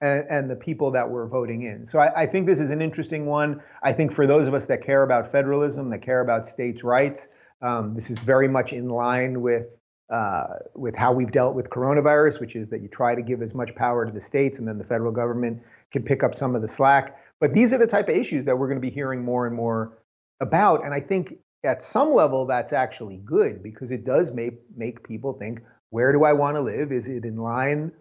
and, 0.00 0.24
and, 0.28 0.50
the 0.50 0.56
people 0.56 0.90
that 0.90 1.08
were 1.08 1.26
voting 1.26 1.62
in. 1.62 1.86
So 1.86 1.98
I, 1.98 2.22
I, 2.22 2.26
think 2.26 2.46
this 2.46 2.60
is 2.60 2.70
an 2.70 2.82
interesting 2.82 3.26
one. 3.26 3.62
I 3.82 3.92
think 3.92 4.12
for 4.12 4.26
those 4.26 4.48
of 4.48 4.54
us 4.54 4.66
that 4.66 4.84
care 4.84 5.02
about 5.02 5.30
federalism, 5.30 5.90
that 5.90 6.02
care 6.02 6.20
about 6.20 6.46
states' 6.46 6.82
rights, 6.82 7.28
um, 7.62 7.94
this 7.94 8.10
is 8.10 8.18
very 8.18 8.48
much 8.48 8.72
in 8.72 8.88
line 8.88 9.40
with 9.40 9.78
uh, 10.10 10.58
with 10.74 10.94
how 10.94 11.12
we've 11.12 11.32
dealt 11.32 11.54
with 11.54 11.70
coronavirus, 11.70 12.38
which 12.38 12.54
is 12.54 12.68
that 12.68 12.82
you 12.82 12.88
try 12.88 13.14
to 13.14 13.22
give 13.22 13.40
as 13.40 13.54
much 13.54 13.74
power 13.74 14.04
to 14.04 14.12
the 14.12 14.20
states, 14.20 14.58
and 14.58 14.68
then 14.68 14.76
the 14.76 14.84
federal 14.84 15.10
government 15.10 15.62
can 15.90 16.02
pick 16.02 16.22
up 16.22 16.34
some 16.34 16.54
of 16.54 16.60
the 16.60 16.68
slack. 16.68 17.18
But 17.40 17.54
these 17.54 17.72
are 17.72 17.78
the 17.78 17.86
type 17.86 18.08
of 18.08 18.16
issues 18.16 18.44
that 18.44 18.58
we're 18.58 18.68
going 18.68 18.80
to 18.80 18.86
be 18.86 18.94
hearing 18.94 19.24
more 19.24 19.46
and 19.46 19.56
more 19.56 19.98
about, 20.40 20.84
and 20.84 20.92
I 20.92 21.00
think 21.00 21.38
at 21.64 21.80
some 21.80 22.12
level 22.12 22.44
that's 22.44 22.72
actually 22.72 23.16
good 23.16 23.62
because 23.62 23.90
it 23.90 24.04
does 24.04 24.32
make 24.32 24.58
make 24.76 25.06
people 25.06 25.32
think, 25.32 25.60
where 25.88 26.12
do 26.12 26.24
I 26.24 26.34
want 26.34 26.56
to 26.56 26.60
live? 26.60 26.92
Is 26.92 27.08
it 27.08 27.24
in 27.24 27.36
line 27.36 27.92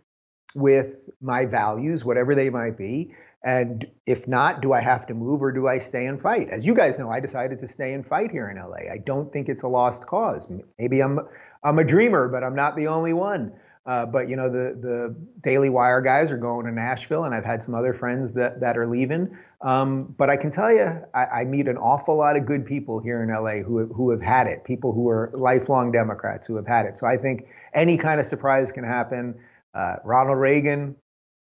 with 0.56 1.10
my 1.22 1.46
values, 1.46 2.06
whatever 2.06 2.36
they 2.36 2.50
might 2.50 2.78
be? 2.78 3.14
And 3.46 3.86
if 4.06 4.28
not, 4.28 4.62
do 4.62 4.72
I 4.72 4.80
have 4.80 5.06
to 5.08 5.14
move 5.14 5.42
or 5.42 5.52
do 5.52 5.68
I 5.68 5.78
stay 5.78 6.06
and 6.06 6.22
fight? 6.22 6.50
As 6.50 6.66
you 6.66 6.74
guys 6.74 6.98
know, 6.98 7.10
I 7.10 7.20
decided 7.20 7.60
to 7.60 7.68
stay 7.68 7.94
and 7.94 8.06
fight 8.06 8.32
here 8.32 8.50
in 8.50 8.58
LA. 8.58 8.92
I 8.92 9.00
don't 9.06 9.34
think 9.34 9.50
it's 9.50 9.64
a 9.64 9.68
lost 9.68 10.08
cause. 10.08 10.50
Maybe 10.80 11.02
I'm 11.02 11.20
I'm 11.64 11.80
a 11.80 11.84
dreamer, 11.84 12.30
but 12.30 12.44
I'm 12.44 12.56
not 12.56 12.76
the 12.76 12.88
only 12.88 13.14
one. 13.14 13.54
Uh, 13.86 14.06
but 14.06 14.30
you 14.30 14.38
know, 14.38 14.48
the 14.48 14.78
the 14.80 15.14
Daily 15.42 15.70
Wire 15.70 16.00
guys 16.00 16.32
are 16.32 16.38
going 16.38 16.66
to 16.66 16.72
Nashville, 16.72 17.26
and 17.26 17.36
I've 17.36 17.44
had 17.44 17.62
some 17.62 17.76
other 17.76 17.94
friends 17.94 18.32
that 18.32 18.62
that 18.62 18.78
are 18.78 18.88
leaving. 18.88 19.38
Um, 19.60 20.16
but 20.18 20.30
I 20.30 20.38
can 20.38 20.52
tell 20.52 20.72
you, 20.72 21.02
I, 21.14 21.26
I, 21.26 21.44
meet 21.46 21.70
an 21.70 21.78
awful 21.78 22.18
lot 22.18 22.36
of 22.36 22.46
good 22.46 22.66
people 22.66 23.00
here 23.00 23.24
in 23.24 23.30
LA 23.30 23.66
who 23.66 23.86
who 23.88 24.10
have 24.12 24.22
had 24.22 24.48
it. 24.48 24.64
People 24.64 24.94
who 24.94 25.10
are 25.10 25.32
lifelong 25.34 25.92
Democrats 25.92 26.48
who 26.48 26.56
have 26.56 26.68
had 26.68 26.86
it. 26.86 26.98
So 26.98 27.08
I 27.08 27.18
think 27.18 27.48
any 27.74 27.98
kind 27.98 28.22
of 28.22 28.26
surprise 28.26 28.72
can 28.72 28.86
happen. 28.86 29.36
Uh, 29.74 29.96
Ronald 30.04 30.40
Reagan, 30.40 30.96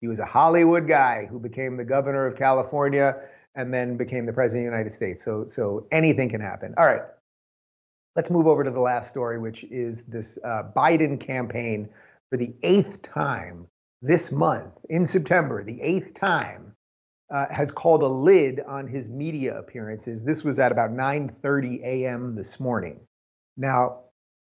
he 0.01 0.09
was 0.09 0.19
a 0.19 0.25
Hollywood 0.25 0.89
guy 0.89 1.27
who 1.27 1.39
became 1.39 1.77
the 1.77 1.85
governor 1.85 2.27
of 2.27 2.37
California 2.37 3.17
and 3.55 3.73
then 3.73 3.97
became 3.97 4.27
the 4.27 4.33
president 4.33 4.67
of 4.67 4.71
the 4.73 4.77
United 4.77 4.93
States. 4.93 5.25
So, 5.25 5.47
so 5.47 5.87
anything 5.93 6.29
can 6.29 6.41
happen. 6.41 6.75
All 6.77 6.87
right, 6.87 7.03
let's 8.17 8.31
move 8.31 8.47
over 8.47 8.65
to 8.65 8.71
the 8.71 8.81
last 8.81 9.09
story, 9.09 9.39
which 9.39 9.65
is 9.65 10.05
this 10.05 10.39
uh, 10.45 10.65
Biden 10.75 11.21
campaign 11.21 11.89
for 12.31 12.37
the 12.37 12.55
eighth 12.63 13.03
time 13.03 13.67
this 14.03 14.33
month 14.33 14.73
in 14.91 15.07
September, 15.07 15.63
the 15.65 15.81
eighth 15.81 16.15
time. 16.15 16.71
Uh, 17.31 17.47
has 17.51 17.73
called 17.73 18.03
a 18.03 18.07
lid 18.07 18.61
on 18.61 18.87
his 18.87 19.09
media 19.09 19.59
appearances. 19.59 20.23
This 20.23 20.45
was 20.45 20.59
at 20.59 20.71
about 20.71 20.91
9:30 20.91 21.83
a.m. 21.83 22.37
this 22.37 22.61
morning. 22.61 23.01
Now, 23.57 24.03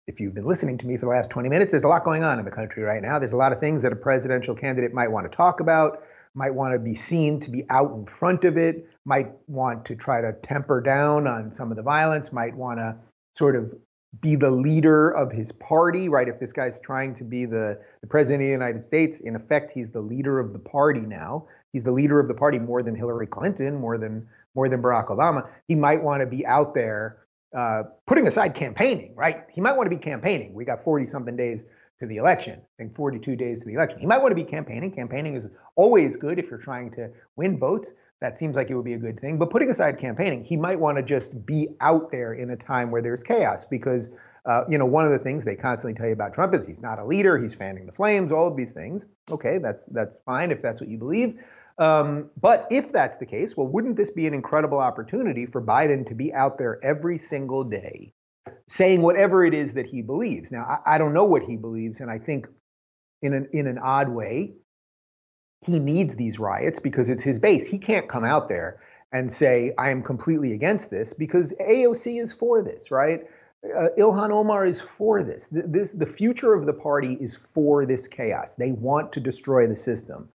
if 0.07 0.19
you've 0.19 0.35
been 0.35 0.47
listening 0.47 0.79
to 0.79 0.87
me 0.87 0.97
for 0.97 1.07
the 1.07 1.11
last 1.11 1.31
20 1.31 1.49
minutes, 1.49 1.71
there's 1.71 1.85
a 1.85 1.88
lot 1.88 2.05
going 2.05 2.25
on 2.25 2.38
in 2.38 2.45
the 2.45 2.51
country 2.51 2.83
right 2.83 3.03
now. 3.03 3.19
There's 3.19 3.33
a 3.33 3.37
lot 3.37 3.53
of 3.53 3.61
things 3.61 3.83
that 3.83 3.93
a 3.93 3.97
presidential 3.97 4.55
candidate 4.55 4.93
might 4.93 5.11
want 5.11 5.31
to 5.31 5.37
talk 5.37 5.61
about, 5.61 6.03
might 6.35 6.55
want 6.55 6.73
to 6.73 6.79
be 6.79 6.95
seen 6.95 7.38
to 7.41 7.51
be 7.51 7.65
out 7.71 7.93
in 7.93 8.07
front 8.07 8.45
of 8.45 8.57
it, 8.57 8.88
might 9.05 9.31
want 9.47 9.85
to 9.87 9.95
try 9.95 10.21
to 10.21 10.33
temper 10.33 10.81
down 10.81 11.27
on 11.27 11.53
some 11.53 11.71
of 11.71 11.77
the 11.77 11.83
violence, 11.83 12.33
might 12.33 12.55
want 12.57 12.79
to 12.79 12.97
sort 13.37 13.55
of 13.55 13.73
be 14.21 14.35
the 14.35 14.51
leader 14.51 15.11
of 15.11 15.31
his 15.31 15.53
party, 15.53 16.09
right? 16.09 16.29
If 16.29 16.38
this 16.38 16.53
guy's 16.53 16.81
trying 16.81 17.15
to 17.15 17.25
be 17.25 17.45
the, 17.47 17.81
the 18.01 18.07
president 18.07 18.43
of 18.43 18.47
the 18.47 18.53
United 18.53 18.83
States, 18.83 19.21
in 19.21 19.37
effect, 19.37 19.73
he's 19.73 19.91
the 19.91 20.01
leader 20.01 20.38
of 20.38 20.53
the 20.53 20.59
party 20.59 21.01
now. 21.01 21.47
He's 21.73 21.85
the 21.85 21.93
leader 21.93 22.21
of 22.21 22.29
the 22.29 22.35
party 22.35 22.59
more 22.59 22.83
than 22.83 22.95
Hillary 22.95 23.27
Clinton, 23.27 23.77
more 23.77 23.97
than 23.97 24.27
more 24.55 24.69
than 24.69 24.83
Barack 24.83 25.09
Obama. 25.09 25.49
He 25.67 25.75
might 25.75 26.03
want 26.03 26.21
to 26.21 26.27
be 26.27 26.45
out 26.45 26.75
there 26.75 27.22
uh, 27.55 27.85
putting 28.07 28.27
aside 28.27 28.55
campaigning, 28.55 29.15
right? 29.15 29.45
He 29.53 29.61
might 29.61 29.77
want 29.77 29.91
to 29.91 29.97
be 29.97 30.03
campaigning. 30.03 30.55
We 30.55 30.65
got 30.65 30.83
40 30.83 31.07
something 31.07 31.37
days 31.37 31.67
to 32.01 32.07
the 32.07 32.17
election. 32.17 32.61
I 32.61 32.83
think 32.83 32.97
42 32.97 33.37
days 33.37 33.61
to 33.61 33.67
the 33.67 33.75
election. 33.75 34.01
He 34.01 34.07
might 34.07 34.19
want 34.19 34.33
to 34.33 34.37
be 34.37 34.45
campaigning. 34.45 34.91
Campaigning 34.91 35.37
is 35.37 35.49
always 35.77 36.17
good 36.17 36.38
if 36.38 36.51
you're 36.51 36.59
trying 36.59 36.91
to 36.93 37.11
win 37.37 37.59
votes. 37.59 37.93
That 38.21 38.38
seems 38.38 38.55
like 38.55 38.71
it 38.71 38.75
would 38.75 38.85
be 38.85 38.95
a 38.95 38.99
good 38.99 39.21
thing. 39.21 39.38
But 39.38 39.51
putting 39.51 39.69
aside 39.69 39.99
campaigning, 39.99 40.45
he 40.45 40.57
might 40.57 40.79
want 40.79 40.97
to 40.97 41.03
just 41.03 41.45
be 41.45 41.69
out 41.81 42.12
there 42.12 42.35
in 42.35 42.51
a 42.51 42.57
time 42.57 42.91
where 42.91 43.03
there's 43.03 43.23
chaos 43.23 43.67
because, 43.67 44.11
uh, 44.47 44.62
you 44.69 44.79
know, 44.79 44.87
one 44.87 45.05
of 45.05 45.12
the 45.12 45.19
things 45.19 45.45
they 45.45 45.57
constantly 45.57 45.99
tell 45.99 46.07
you 46.07 46.12
about 46.12 46.33
Trump 46.33 46.55
is 46.55 46.65
he's 46.65 46.81
not 46.81 46.99
a 47.01 47.05
leader, 47.05 47.37
he's 47.37 47.55
fanning 47.55 47.85
the 47.85 47.93
flames, 47.93 48.31
all 48.31 48.47
of 48.47 48.57
these 48.57 48.71
things. 48.71 49.09
Okay, 49.31 49.59
that's 49.59 49.85
that's 49.87 50.21
fine 50.21 50.53
if 50.53 50.62
that's 50.62 50.81
what 50.81 50.88
you 50.88 50.99
believe. 50.99 51.41
Um, 51.79 52.31
but 52.41 52.67
if 52.71 52.93
that's 52.93 53.17
the 53.17 53.27
case, 53.27 53.57
well, 53.57 53.67
wouldn't 53.67 53.97
this 53.97 54.11
be 54.11 54.27
an 54.27 54.35
incredible 54.35 54.79
opportunity 54.79 55.47
for 55.47 55.63
Biden 55.63 56.07
to 56.09 56.15
be 56.15 56.33
out 56.33 56.59
there 56.59 56.79
every 56.85 57.19
single 57.19 57.65
day 57.65 58.13
saying 58.69 59.03
whatever 59.03 59.45
it 59.45 59.55
is 59.55 59.75
that 59.75 59.87
he 59.87 60.03
believes? 60.03 60.53
Now, 60.53 60.65
I, 60.65 60.95
I 60.95 60.99
don't 60.99 61.15
know 61.15 61.25
what 61.25 61.43
he 61.43 61.57
believes, 61.57 62.01
and 62.01 62.11
I 62.11 62.19
think 62.19 62.47
in 63.23 63.33
an, 63.33 63.49
in 63.53 63.67
an 63.67 63.79
odd 63.79 64.09
way, 64.09 64.55
he 65.65 65.79
needs 65.79 66.17
these 66.17 66.39
riots 66.39 66.79
because 66.79 67.09
it's 67.09 67.23
his 67.23 67.39
base. 67.39 67.67
He 67.67 67.79
can't 67.79 68.09
come 68.09 68.25
out 68.25 68.49
there 68.49 68.81
and 69.13 69.31
say, 69.31 69.73
I 69.79 69.91
am 69.91 70.03
completely 70.03 70.53
against 70.55 70.91
this 70.91 71.15
because 71.15 71.55
AOC 71.61 72.21
is 72.21 72.33
for 72.33 72.63
this, 72.63 72.91
right? 72.91 73.23
Uh, 73.65 73.89
Ilhan 73.97 74.31
Omar 74.31 74.67
is 74.67 74.81
for 74.81 75.23
this. 75.23 75.49
this. 75.53 75.93
The 75.93 76.07
future 76.07 76.53
of 76.53 76.67
the 76.67 76.73
party 76.73 77.17
is 77.21 77.37
for 77.37 77.87
this 77.87 78.09
chaos. 78.09 78.57
They 78.57 78.73
want 78.73 79.13
to 79.13 79.21
destroy 79.21 79.69
the 79.69 79.77
system. 79.77 80.29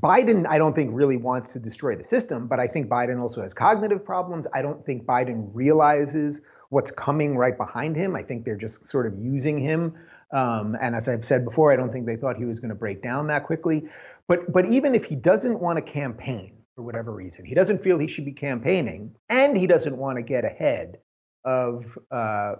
Biden, 0.00 0.46
I 0.48 0.58
don't 0.58 0.74
think 0.74 0.90
really 0.92 1.16
wants 1.16 1.52
to 1.52 1.58
destroy 1.58 1.96
the 1.96 2.04
system, 2.04 2.48
but 2.48 2.60
I 2.60 2.66
think 2.66 2.88
Biden 2.88 3.20
also 3.20 3.42
has 3.42 3.54
cognitive 3.54 4.04
problems. 4.04 4.46
I 4.52 4.60
don't 4.60 4.84
think 4.84 5.06
Biden 5.06 5.48
realizes 5.54 6.42
what's 6.68 6.90
coming 6.90 7.36
right 7.36 7.56
behind 7.56 7.96
him. 7.96 8.14
I 8.14 8.22
think 8.22 8.44
they're 8.44 8.56
just 8.56 8.86
sort 8.86 9.06
of 9.06 9.18
using 9.18 9.58
him. 9.58 9.94
Um, 10.32 10.76
and 10.80 10.94
as 10.94 11.08
I've 11.08 11.24
said 11.24 11.44
before, 11.44 11.72
I 11.72 11.76
don't 11.76 11.92
think 11.92 12.06
they 12.06 12.16
thought 12.16 12.36
he 12.36 12.44
was 12.44 12.60
going 12.60 12.70
to 12.70 12.74
break 12.74 13.02
down 13.02 13.28
that 13.28 13.44
quickly. 13.44 13.84
But 14.28 14.52
but 14.52 14.66
even 14.66 14.94
if 14.94 15.04
he 15.04 15.16
doesn't 15.16 15.60
want 15.60 15.78
to 15.78 15.82
campaign 15.82 16.58
for 16.74 16.82
whatever 16.82 17.12
reason, 17.12 17.44
he 17.44 17.54
doesn't 17.54 17.82
feel 17.82 17.98
he 17.98 18.08
should 18.08 18.24
be 18.24 18.32
campaigning, 18.32 19.14
and 19.28 19.56
he 19.56 19.66
doesn't 19.66 19.96
want 19.96 20.16
to 20.18 20.22
get 20.22 20.44
ahead 20.44 20.98
of 21.44 21.96
uh, 22.10 22.56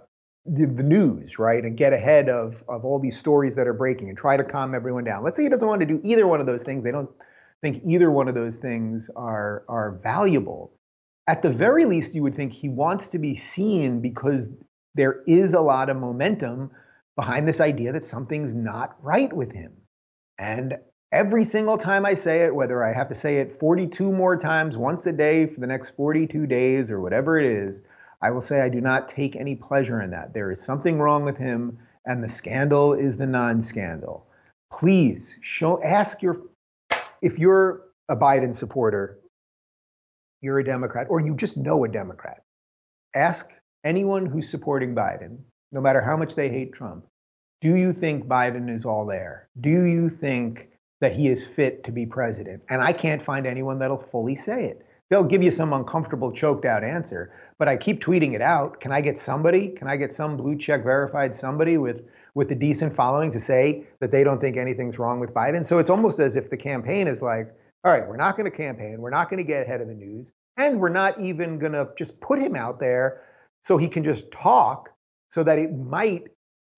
the, 0.47 0.65
the, 0.65 0.83
news, 0.83 1.39
right, 1.39 1.63
and 1.63 1.77
get 1.77 1.93
ahead 1.93 2.29
of 2.29 2.63
of 2.67 2.85
all 2.85 2.99
these 2.99 3.17
stories 3.17 3.55
that 3.55 3.67
are 3.67 3.73
breaking 3.73 4.09
and 4.09 4.17
try 4.17 4.37
to 4.37 4.43
calm 4.43 4.73
everyone 4.73 5.03
down. 5.03 5.23
Let's 5.23 5.37
say 5.37 5.43
he 5.43 5.49
doesn't 5.49 5.67
want 5.67 5.81
to 5.81 5.85
do 5.85 5.99
either 6.03 6.27
one 6.27 6.39
of 6.39 6.47
those 6.47 6.63
things. 6.63 6.83
They 6.83 6.91
don't 6.91 7.09
think 7.61 7.83
either 7.85 8.09
one 8.09 8.27
of 8.27 8.35
those 8.35 8.57
things 8.57 9.09
are 9.15 9.63
are 9.67 9.99
valuable. 10.03 10.71
At 11.27 11.41
the 11.41 11.49
very 11.49 11.85
least, 11.85 12.15
you 12.15 12.23
would 12.23 12.35
think 12.35 12.53
he 12.53 12.69
wants 12.69 13.09
to 13.09 13.19
be 13.19 13.35
seen 13.35 14.01
because 14.01 14.47
there 14.95 15.23
is 15.27 15.53
a 15.53 15.59
lot 15.61 15.89
of 15.89 15.97
momentum 15.97 16.71
behind 17.15 17.47
this 17.47 17.59
idea 17.59 17.91
that 17.93 18.05
something's 18.05 18.55
not 18.55 18.95
right 19.01 19.31
with 19.33 19.51
him. 19.51 19.73
And 20.39 20.77
every 21.11 21.43
single 21.43 21.77
time 21.77 22.05
I 22.05 22.13
say 22.13 22.41
it, 22.41 22.55
whether 22.55 22.83
I 22.83 22.93
have 22.93 23.09
to 23.09 23.15
say 23.15 23.37
it 23.37 23.59
42 23.59 24.11
more 24.11 24.37
times 24.37 24.77
once 24.77 25.05
a 25.05 25.11
day 25.11 25.47
for 25.47 25.59
the 25.59 25.67
next 25.67 25.89
42 25.91 26.47
days 26.47 26.91
or 26.91 27.01
whatever 27.01 27.39
it 27.39 27.45
is, 27.45 27.81
I 28.21 28.31
will 28.31 28.41
say 28.41 28.61
I 28.61 28.69
do 28.69 28.81
not 28.81 29.07
take 29.07 29.35
any 29.35 29.55
pleasure 29.55 30.01
in 30.01 30.11
that. 30.11 30.33
There 30.33 30.51
is 30.51 30.61
something 30.61 30.99
wrong 30.99 31.23
with 31.23 31.37
him, 31.37 31.77
and 32.05 32.23
the 32.23 32.29
scandal 32.29 32.93
is 32.93 33.17
the 33.17 33.27
non 33.27 33.61
scandal. 33.61 34.25
Please 34.71 35.37
show, 35.41 35.81
ask 35.83 36.21
your 36.21 36.41
if 37.21 37.39
you're 37.39 37.83
a 38.09 38.15
Biden 38.15 38.55
supporter, 38.55 39.19
you're 40.41 40.59
a 40.59 40.63
Democrat, 40.63 41.07
or 41.09 41.19
you 41.19 41.35
just 41.35 41.57
know 41.57 41.83
a 41.83 41.87
Democrat, 41.87 42.43
ask 43.15 43.49
anyone 43.83 44.25
who's 44.25 44.49
supporting 44.49 44.95
Biden, 44.95 45.39
no 45.71 45.81
matter 45.81 46.01
how 46.01 46.17
much 46.17 46.35
they 46.35 46.49
hate 46.49 46.73
Trump, 46.73 47.05
do 47.61 47.75
you 47.75 47.93
think 47.93 48.27
Biden 48.27 48.73
is 48.73 48.85
all 48.85 49.05
there? 49.05 49.49
Do 49.59 49.85
you 49.85 50.09
think 50.09 50.69
that 51.01 51.13
he 51.13 51.27
is 51.27 51.43
fit 51.43 51.83
to 51.85 51.91
be 51.91 52.05
president? 52.05 52.63
And 52.69 52.81
I 52.81 52.93
can't 52.93 53.23
find 53.23 53.47
anyone 53.47 53.79
that'll 53.79 53.97
fully 53.97 54.35
say 54.35 54.65
it. 54.65 54.86
They'll 55.09 55.23
give 55.23 55.43
you 55.43 55.51
some 55.51 55.73
uncomfortable, 55.73 56.31
choked 56.31 56.65
out 56.65 56.83
answer. 56.83 57.33
But 57.59 57.67
I 57.67 57.77
keep 57.77 58.01
tweeting 58.01 58.33
it 58.33 58.41
out. 58.41 58.79
Can 58.79 58.91
I 58.91 59.01
get 59.01 59.17
somebody? 59.17 59.69
Can 59.69 59.87
I 59.87 59.97
get 59.97 60.13
some 60.13 60.37
blue 60.37 60.57
check 60.57 60.83
verified 60.83 61.33
somebody 61.33 61.77
with 61.77 62.03
with 62.35 62.51
a 62.51 62.55
decent 62.55 62.95
following 62.95 63.31
to 63.31 63.39
say 63.39 63.87
that 63.99 64.11
they 64.11 64.23
don't 64.23 64.39
think 64.39 64.57
anything's 64.57 64.99
wrong 64.99 65.19
with 65.19 65.33
Biden? 65.33 65.65
So 65.65 65.79
it's 65.79 65.89
almost 65.89 66.19
as 66.19 66.35
if 66.35 66.51
the 66.51 66.57
campaign 66.57 67.07
is 67.07 67.21
like, 67.21 67.51
all 67.83 67.91
right, 67.91 68.07
we're 68.07 68.17
not 68.17 68.37
going 68.37 68.49
to 68.49 68.55
campaign, 68.55 69.01
we're 69.01 69.09
not 69.09 69.29
going 69.29 69.39
to 69.39 69.47
get 69.47 69.63
ahead 69.63 69.81
of 69.81 69.87
the 69.87 69.95
news, 69.95 70.33
and 70.57 70.79
we're 70.79 70.89
not 70.89 71.19
even 71.19 71.57
going 71.57 71.71
to 71.71 71.89
just 71.97 72.19
put 72.21 72.39
him 72.39 72.55
out 72.55 72.79
there 72.79 73.23
so 73.63 73.77
he 73.77 73.87
can 73.87 74.03
just 74.03 74.31
talk, 74.31 74.89
so 75.31 75.43
that 75.43 75.57
it 75.57 75.75
might 75.75 76.25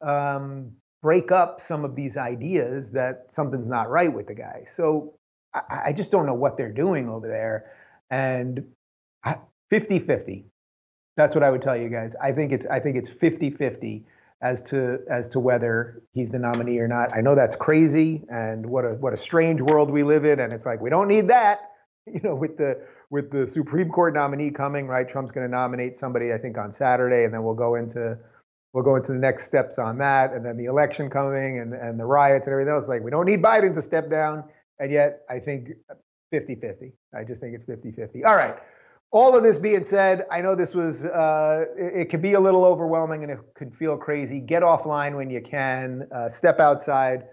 um, 0.01 0.71
break 1.01 1.31
up 1.31 1.59
some 1.59 1.83
of 1.83 1.95
these 1.95 2.15
ideas 2.15 2.91
that 2.91 3.25
something's 3.31 3.67
not 3.67 3.89
right 3.89 4.13
with 4.13 4.27
the 4.27 4.35
guy. 4.35 4.63
So 4.67 5.15
I, 5.53 5.81
I 5.87 5.93
just 5.93 6.11
don't 6.11 6.25
know 6.25 6.33
what 6.33 6.57
they're 6.57 6.71
doing 6.71 7.09
over 7.09 7.27
there. 7.27 7.71
And 8.09 8.65
50 9.69 9.99
50. 9.99 10.45
That's 11.15 11.35
what 11.35 11.43
I 11.43 11.51
would 11.51 11.61
tell 11.61 11.77
you 11.77 11.89
guys. 11.89 12.15
I 12.21 12.31
think 12.31 12.51
it's 12.51 12.65
I 12.65 12.79
think 12.79 12.97
it's 12.97 13.09
50 13.09 13.51
50 13.51 14.05
as 14.41 14.63
to 14.63 14.99
as 15.09 15.27
to 15.29 15.39
whether 15.39 16.01
he's 16.13 16.29
the 16.29 16.39
nominee 16.39 16.79
or 16.79 16.87
not. 16.87 17.15
I 17.15 17.21
know 17.21 17.35
that's 17.35 17.55
crazy 17.55 18.23
and 18.29 18.65
what 18.65 18.85
a 18.85 18.93
what 18.95 19.13
a 19.13 19.17
strange 19.17 19.61
world 19.61 19.91
we 19.91 20.03
live 20.03 20.25
in 20.25 20.39
and 20.39 20.53
it's 20.53 20.65
like 20.65 20.81
we 20.81 20.89
don't 20.89 21.07
need 21.07 21.27
that. 21.29 21.59
You 22.11 22.21
know, 22.23 22.33
with 22.33 22.57
the 22.57 22.81
with 23.11 23.29
the 23.29 23.45
Supreme 23.45 23.89
Court 23.89 24.15
nominee 24.15 24.49
coming, 24.49 24.87
right? 24.87 25.07
Trump's 25.07 25.31
going 25.31 25.45
to 25.45 25.51
nominate 25.51 25.95
somebody 25.95 26.33
I 26.33 26.39
think 26.39 26.57
on 26.57 26.73
Saturday 26.73 27.23
and 27.23 27.31
then 27.31 27.43
we'll 27.43 27.53
go 27.53 27.75
into 27.75 28.17
we'll 28.73 28.83
go 28.83 28.95
into 28.95 29.11
the 29.11 29.19
next 29.19 29.45
steps 29.45 29.77
on 29.77 29.99
that 29.99 30.33
and 30.33 30.43
then 30.43 30.57
the 30.57 30.65
election 30.65 31.07
coming 31.11 31.59
and 31.59 31.75
and 31.75 31.99
the 31.99 32.05
riots 32.05 32.47
and 32.47 32.53
everything 32.53 32.73
else 32.73 32.87
like 32.87 33.03
we 33.03 33.11
don't 33.11 33.27
need 33.27 33.43
Biden 33.43 33.75
to 33.75 33.81
step 33.83 34.09
down 34.09 34.43
and 34.79 34.91
yet 34.91 35.21
I 35.29 35.37
think 35.37 35.73
50-50. 36.33 36.91
I 37.13 37.23
just 37.23 37.41
think 37.41 37.55
it's 37.55 37.65
50-50. 37.65 38.25
All 38.25 38.35
right 38.35 38.57
all 39.11 39.35
of 39.35 39.43
this 39.43 39.57
being 39.57 39.83
said, 39.83 40.25
I 40.29 40.41
know 40.41 40.55
this 40.55 40.75
was, 40.75 41.05
uh, 41.05 41.65
it, 41.75 42.13
it 42.13 42.21
be 42.21 42.33
a 42.33 42.39
little 42.39 42.63
overwhelming 42.63 43.23
and 43.23 43.31
it 43.31 43.39
could 43.55 43.75
feel 43.75 43.97
crazy. 43.97 44.39
Get 44.39 44.61
offline 44.61 45.15
when 45.15 45.29
you 45.29 45.41
can, 45.41 46.07
uh, 46.11 46.29
step 46.29 46.59
outside, 46.59 47.25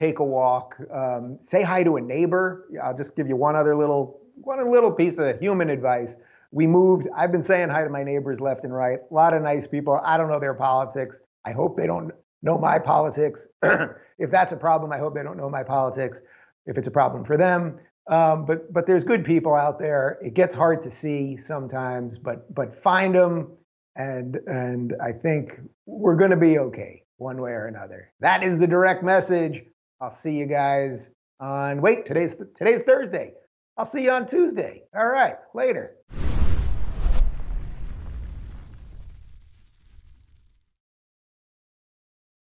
take 0.00 0.20
a 0.20 0.24
walk, 0.24 0.76
um, 0.92 1.38
say 1.40 1.62
hi 1.62 1.82
to 1.82 1.96
a 1.96 2.00
neighbor. 2.00 2.68
I'll 2.82 2.96
just 2.96 3.16
give 3.16 3.28
you 3.28 3.36
one 3.36 3.56
other 3.56 3.74
little, 3.74 4.20
one 4.36 4.70
little 4.70 4.92
piece 4.92 5.18
of 5.18 5.40
human 5.40 5.70
advice. 5.70 6.16
We 6.52 6.68
moved, 6.68 7.08
I've 7.16 7.32
been 7.32 7.42
saying 7.42 7.68
hi 7.70 7.82
to 7.82 7.90
my 7.90 8.04
neighbors 8.04 8.40
left 8.40 8.62
and 8.62 8.72
right. 8.72 9.00
A 9.10 9.14
lot 9.14 9.34
of 9.34 9.42
nice 9.42 9.66
people. 9.66 10.00
I 10.04 10.16
don't 10.16 10.28
know 10.28 10.38
their 10.38 10.54
politics. 10.54 11.20
I 11.44 11.50
hope 11.50 11.76
they 11.76 11.88
don't 11.88 12.12
know 12.42 12.58
my 12.58 12.78
politics. 12.78 13.48
if 13.62 14.30
that's 14.30 14.52
a 14.52 14.56
problem, 14.56 14.92
I 14.92 14.98
hope 14.98 15.14
they 15.14 15.24
don't 15.24 15.36
know 15.36 15.50
my 15.50 15.64
politics. 15.64 16.22
If 16.64 16.78
it's 16.78 16.86
a 16.86 16.92
problem 16.92 17.24
for 17.24 17.36
them, 17.36 17.80
um, 18.06 18.44
but 18.44 18.72
but 18.72 18.86
there's 18.86 19.04
good 19.04 19.24
people 19.24 19.54
out 19.54 19.78
there. 19.78 20.18
It 20.22 20.34
gets 20.34 20.54
hard 20.54 20.82
to 20.82 20.90
see 20.90 21.36
sometimes, 21.36 22.18
but 22.18 22.52
but 22.54 22.74
find 22.74 23.14
them, 23.14 23.52
and 23.96 24.36
and 24.46 24.94
I 25.00 25.12
think 25.12 25.58
we're 25.86 26.16
going 26.16 26.30
to 26.30 26.36
be 26.36 26.58
okay 26.58 27.02
one 27.16 27.40
way 27.40 27.52
or 27.52 27.66
another. 27.66 28.12
That 28.20 28.42
is 28.42 28.58
the 28.58 28.66
direct 28.66 29.02
message. 29.02 29.62
I'll 30.00 30.10
see 30.10 30.36
you 30.36 30.46
guys 30.46 31.10
on. 31.40 31.80
Wait, 31.80 32.04
today's 32.04 32.36
today's 32.56 32.82
Thursday. 32.82 33.32
I'll 33.76 33.86
see 33.86 34.04
you 34.04 34.10
on 34.10 34.26
Tuesday. 34.26 34.82
All 34.96 35.08
right, 35.08 35.36
later. 35.54 35.96